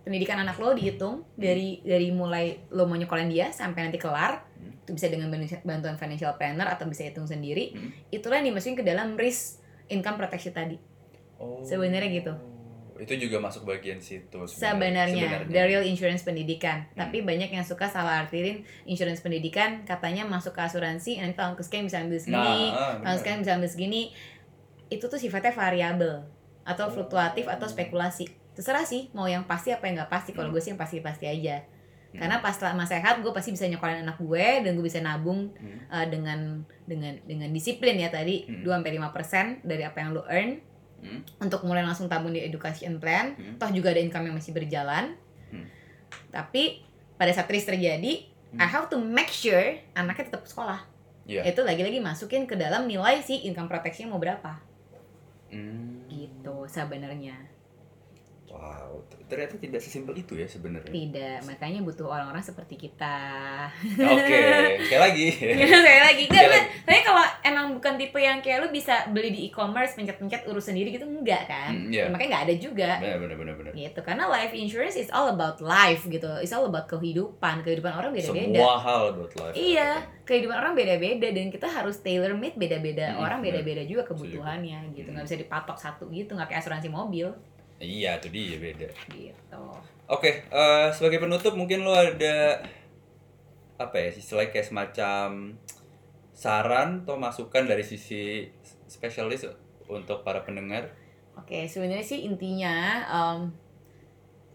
[0.00, 4.74] pendidikan anak lo dihitung dari dari mulai lo mau nyekolahin dia sampai nanti kelar Hmm.
[4.82, 7.94] itu bisa dengan bantu- bantuan financial planner atau bisa hitung sendiri Hmm.
[8.10, 10.76] itulah yang dimasukin ke dalam risk income protection tadi
[11.38, 11.62] Oh.
[11.62, 12.34] Sebenarnya gitu.
[12.98, 15.46] Itu juga masuk bagian situ sebenarnya.
[15.46, 16.84] The real insurance pendidikan.
[16.90, 17.06] Hmm.
[17.06, 21.86] tapi banyak yang suka salah artiin insurance pendidikan katanya masuk ke asuransi nanti tahun kesekian
[21.86, 24.02] bisa ambil segini Nah, ah, tahun sekian bisa ambil segini.
[24.88, 26.24] Itu tuh sifatnya variabel
[26.64, 28.28] atau fluktuatif atau spekulasi.
[28.52, 30.30] Terserah sih mau yang pasti apa yang nggak pasti.
[30.32, 30.54] Kalau Hmm.
[30.56, 31.62] gue sih yang pasti-pasti aja.
[32.08, 32.24] Hmm.
[32.24, 35.76] karena pas lama sehat gue pasti bisa nyekolahin anak gue dan gue bisa nabung Hmm.
[35.92, 38.48] uh, dengan dengan dengan disiplin ya tadi.
[38.48, 38.64] Hmm.
[38.64, 40.56] 2 sampai 5% dari apa yang lu earn
[40.98, 41.22] Hmm.
[41.38, 43.54] untuk mulai langsung tabung di education plan Hmm.
[43.56, 45.14] toh juga ada income yang masih berjalan
[45.48, 45.66] Hmm.
[46.28, 46.82] tapi
[47.14, 48.58] pada saat risk terjadi Hmm.
[48.58, 49.60] I have to make sure
[49.92, 50.80] anaknya tetap sekolah
[51.24, 51.44] Iya.
[51.44, 54.56] itu lagi-lagi masukin ke dalam nilai si income protection mau berapa
[55.48, 56.08] Hmm.
[56.08, 57.36] gitu sebenarnya
[58.48, 60.88] Wow, ternyata tidak sesimpel itu ya sebenarnya.
[60.88, 63.16] tidak makanya butuh orang-orang seperti kita
[63.94, 64.40] Oke,
[64.80, 65.26] sekali lagi.
[65.84, 66.64] saya lagi enggak lagi.
[66.80, 70.88] tapi kalau emang bukan tipe yang kayak lu bisa beli di e-commerce pencet-pencet urus sendiri
[70.90, 71.98] gitu enggak kan iya.
[71.98, 73.72] Ya, makanya nggak ada juga Benar, benar, benar, benar.
[73.74, 78.10] gitu karena life insurance is all about life gitu it's all about kehidupan kehidupan orang
[78.10, 79.54] beda-beda Semua hal about life.
[79.54, 79.90] iya
[80.24, 85.04] kehidupan orang beda-beda dan kita harus tailor made beda-beda Hmm, orang beda-beda juga kebutuhannya gitu
[85.06, 85.14] Hmm.
[85.14, 87.28] nggak bisa dipatok satu gitu nggak kayak asuransi mobil
[87.78, 88.88] Iya, itu dia beda.
[89.14, 89.64] gitu
[90.08, 92.64] Oke, eh, sebagai penutup mungkin lo ada
[93.78, 95.54] apa ya, istilahnya kayak semacam
[96.34, 98.50] saran atau masukan dari sisi
[98.90, 99.46] spesialis
[99.86, 100.90] untuk para pendengar.
[101.38, 103.52] Oke, sebenarnya sih intinya um,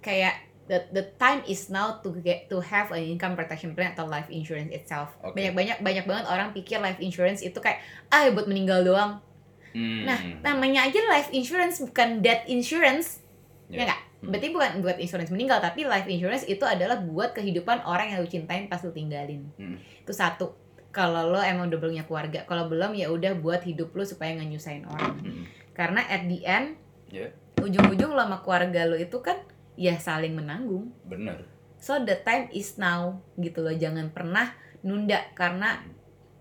[0.04, 4.08] kayak the the time is now to get to have an income protection plan atau
[4.08, 5.12] life insurance itself.
[5.20, 5.36] Oke.
[5.36, 9.20] Banyak banyak banyak banget orang pikir life insurance itu kayak ah buat meninggal doang.
[9.74, 10.06] Hmm.
[10.06, 13.20] Nah, namanya aja life insurance bukan death insurance.
[13.68, 13.84] Ya.
[13.84, 14.02] Ya nggak?
[14.24, 14.30] Hmm.
[14.32, 18.30] Berarti bukan buat insurance meninggal, tapi life insurance itu adalah buat kehidupan orang yang lu
[18.30, 19.50] cintain pas lu tinggalin.
[19.58, 19.82] Hmm.
[20.06, 20.54] Itu satu.
[20.94, 24.50] Kalau lo emang udah punya keluarga, kalau belum ya udah buat hidup lu supaya nggak
[24.54, 25.18] nyusahin orang.
[25.26, 25.44] Hmm.
[25.74, 26.78] Karena at the end
[27.14, 27.30] Ya.
[27.62, 29.42] ujung-ujung lo sama keluarga lo itu kan
[29.74, 30.94] ya saling menanggung.
[31.06, 31.46] Bener.
[31.82, 33.74] So the time is now gitu loh.
[33.74, 34.54] Jangan pernah
[34.86, 35.82] nunda karena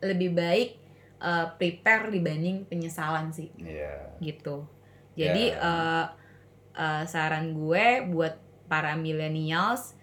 [0.02, 0.81] lebih baik
[1.22, 4.18] uh, prepare dibanding penyesalan sih Iya.
[4.18, 4.66] gitu.
[5.14, 5.62] Jadi Ya.
[5.62, 6.06] uh,
[6.74, 8.34] uh, saran gue buat
[8.66, 9.94] para millennials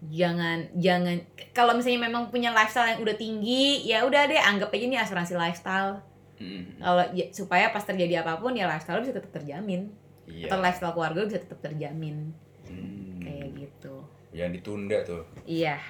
[0.00, 1.18] jangan jangan
[1.50, 5.34] kalau misalnya memang punya lifestyle yang udah tinggi ya udah deh anggap aja ini asuransi
[5.34, 6.06] lifestyle
[6.38, 6.78] Mm.
[6.78, 9.90] Kalau ya- supaya pas terjadi apa pun ya lifestyle bisa tetap terjamin
[10.22, 10.46] Iya.
[10.46, 12.30] atau lifestyle keluarga bisa tetap terjamin
[12.62, 13.18] Hmm.
[13.18, 14.06] kayak gitu.
[14.30, 15.26] Yang ditunda tuh.
[15.42, 15.82] Iya,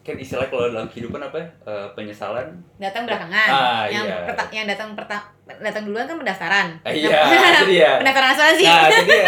[0.00, 1.46] Kan istilah kalau dalam kehidupan apa ya?
[1.62, 2.46] Eh, penyesalan.
[2.76, 3.48] datang belakangan.
[3.48, 4.26] Ah, yang iya.
[4.26, 6.66] perta- yang datang perta- datang duluan kan pendaftaran.
[6.82, 7.22] Eh, iya,
[7.56, 7.90] itu dia.
[8.00, 8.64] pendaftaran asuransi.
[8.64, 9.24] Nah, itu dia.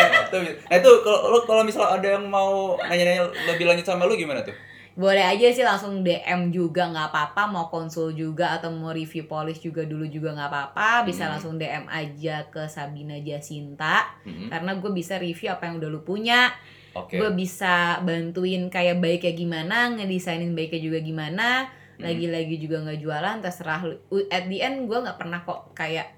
[0.64, 4.55] Nah, itu kalau kalau misalnya ada yang mau nanya-nanya lebih lanjut sama lu gimana tuh?
[4.93, 9.59] Boleh aja sih langsung DM juga nggak apa-apa, mau konsul juga atau mau review polish
[9.59, 11.32] juga dulu juga nggak apa-apa, bisa Hmm.
[11.32, 14.53] langsung DM aja ke Sabina Jasinta Mm-mm.
[14.53, 16.53] karena gue bisa review apa yang udah lu punya,
[16.93, 17.16] Oke.
[17.16, 21.49] gue bisa bantuin kayak baiknya gimana, ngedesainin baiknya juga gimana,
[21.93, 22.09] Hmm.
[22.09, 23.80] lagi-lagi juga nggak jualan, terserah
[24.28, 26.09] At the end gue nggak pernah kok kayak,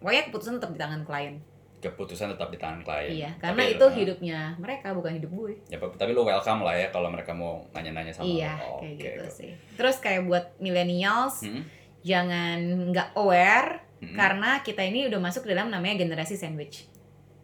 [0.00, 1.36] pokoknya keputusan tetap di tangan klien.
[1.78, 3.10] Keputusan tetap di tangan klien.
[3.14, 5.54] Iya, Tapi karena ya, itu nah, hidupnya mereka bukan hidup gue.
[5.70, 8.82] Ya, tapi lu welcome lah ya kalau mereka mau nanya-nanya sama iya, lu.
[8.82, 9.50] kayak Oke, gitu sih.
[9.78, 11.62] Terus kayak buat millennials, Mm-mm.
[12.02, 12.58] jangan
[12.90, 14.16] nggak aware Mm-mm.
[14.18, 16.90] karena kita ini udah masuk dalam namanya generasi sandwich.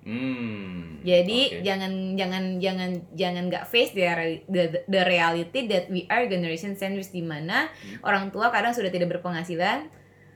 [0.04, 1.00] Hmm.
[1.00, 1.60] Jadi oke.
[1.64, 4.04] jangan jangan jangan jangan nggak face the,
[4.52, 8.04] the the reality that we are generation sandwich di mana Hmm.
[8.04, 9.88] orang tua kadang sudah tidak berpenghasilan.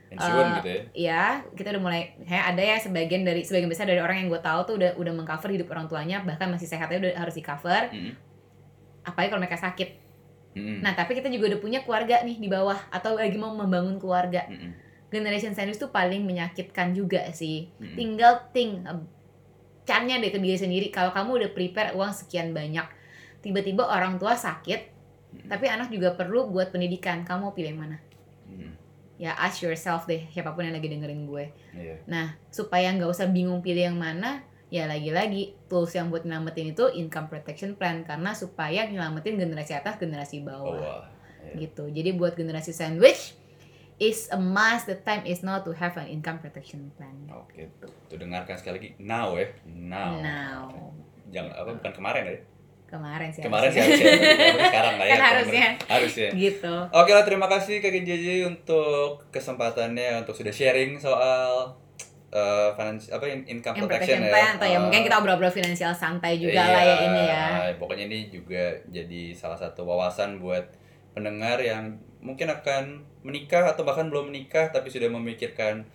[0.09, 0.81] pensiun eh, gitu ya.
[0.97, 4.41] Ya, kita udah mulai kayak ada ya sebagian dari sebagian besar dari orang yang gue
[4.41, 7.93] tahu tuh udah udah mengcover hidup orang tuanya bahkan masih sehatnya udah harus di cover.
[7.93, 8.17] Mm-mm.
[9.05, 9.89] Apalagi kalau mereka sakit.
[10.57, 10.81] Mm-mm.
[10.81, 14.49] Nah, tapi kita juga udah punya keluarga nih di bawah atau lagi mau membangun keluarga.
[14.49, 14.73] Mm-mm.
[15.13, 17.69] Generation sandwich tuh paling menyakitkan juga sih.
[17.77, 17.93] Mm-mm.
[17.93, 18.81] tinggal think
[19.89, 22.85] caranya deh ke diri sendiri kalau kamu udah prepare uang sekian banyak
[23.41, 25.45] tiba-tiba orang tua sakit Hmm.
[25.45, 27.97] tapi anak juga perlu buat pendidikan kamu mau pilih yang mana
[28.45, 28.73] Mm.
[29.17, 32.01] ya ask yourself deh siapa pun yang lagi dengerin gue Iya.
[32.05, 36.81] nah supaya nggak usah bingung pilih yang mana ya lagi-lagi tools yang buat nyelamatin itu
[36.89, 41.05] income protection plan karena supaya nyelamatin generasi atas generasi Oh, bawah wah.
[41.45, 41.69] Iya.
[41.69, 43.37] gitu jadi buat generasi sandwich
[43.99, 47.67] is a must the time is now to have an income protection plan Oke,
[48.07, 48.89] tuh dengarkan sekali lagi.
[48.97, 50.11] Now ya, now.
[50.17, 50.63] Now.
[51.29, 52.39] Jangan apa bukan kemarin ya?
[52.89, 54.13] kemarin sih Kemarin sih harusnya.
[54.65, 55.13] sekarang lah ya.
[55.13, 55.67] Kan harusnya.
[55.85, 56.29] Harusnya.
[56.33, 61.77] gitu Oke lah, terima kasih Kak JJ untuk kesempatannya untuk sudah sharing soal
[62.33, 64.31] uh, finance apa in- income protection, protection ya.
[64.33, 67.45] plan atau ya Uh, mungkin kita obrol-obrol finansial santai juga iya, lah ya ini ya
[67.77, 70.65] Pokoknya ini juga jadi salah satu wawasan buat
[71.13, 72.83] pendengar yang mungkin akan
[73.21, 75.87] menikah atau bahkan belum menikah tapi sudah memikirkan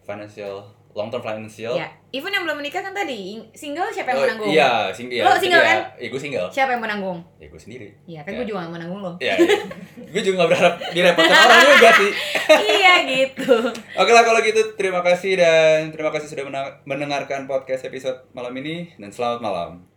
[0.00, 1.70] financial long term financial.
[1.72, 5.22] ya even yang belum menikah kan tadi single siapa yang Oh, mau nanggung Iya, single.
[5.22, 5.70] Lo single iya.
[5.70, 5.78] kan?
[5.94, 6.48] Iya, gue single.
[6.50, 7.88] siapa yang mau nanggung Ya gue sendiri.
[8.04, 8.36] iya kan Ya.
[8.36, 9.58] gue juga gak mau nanggung lo Iya, iya.
[10.10, 12.10] gue juga gak berharap direpotkan orang juga sih.
[12.58, 13.54] iya gitu
[13.94, 16.44] Oke lah kalau gitu terima kasih dan terima kasih sudah
[16.82, 19.89] mendengarkan podcast episode malam ini dan selamat malam.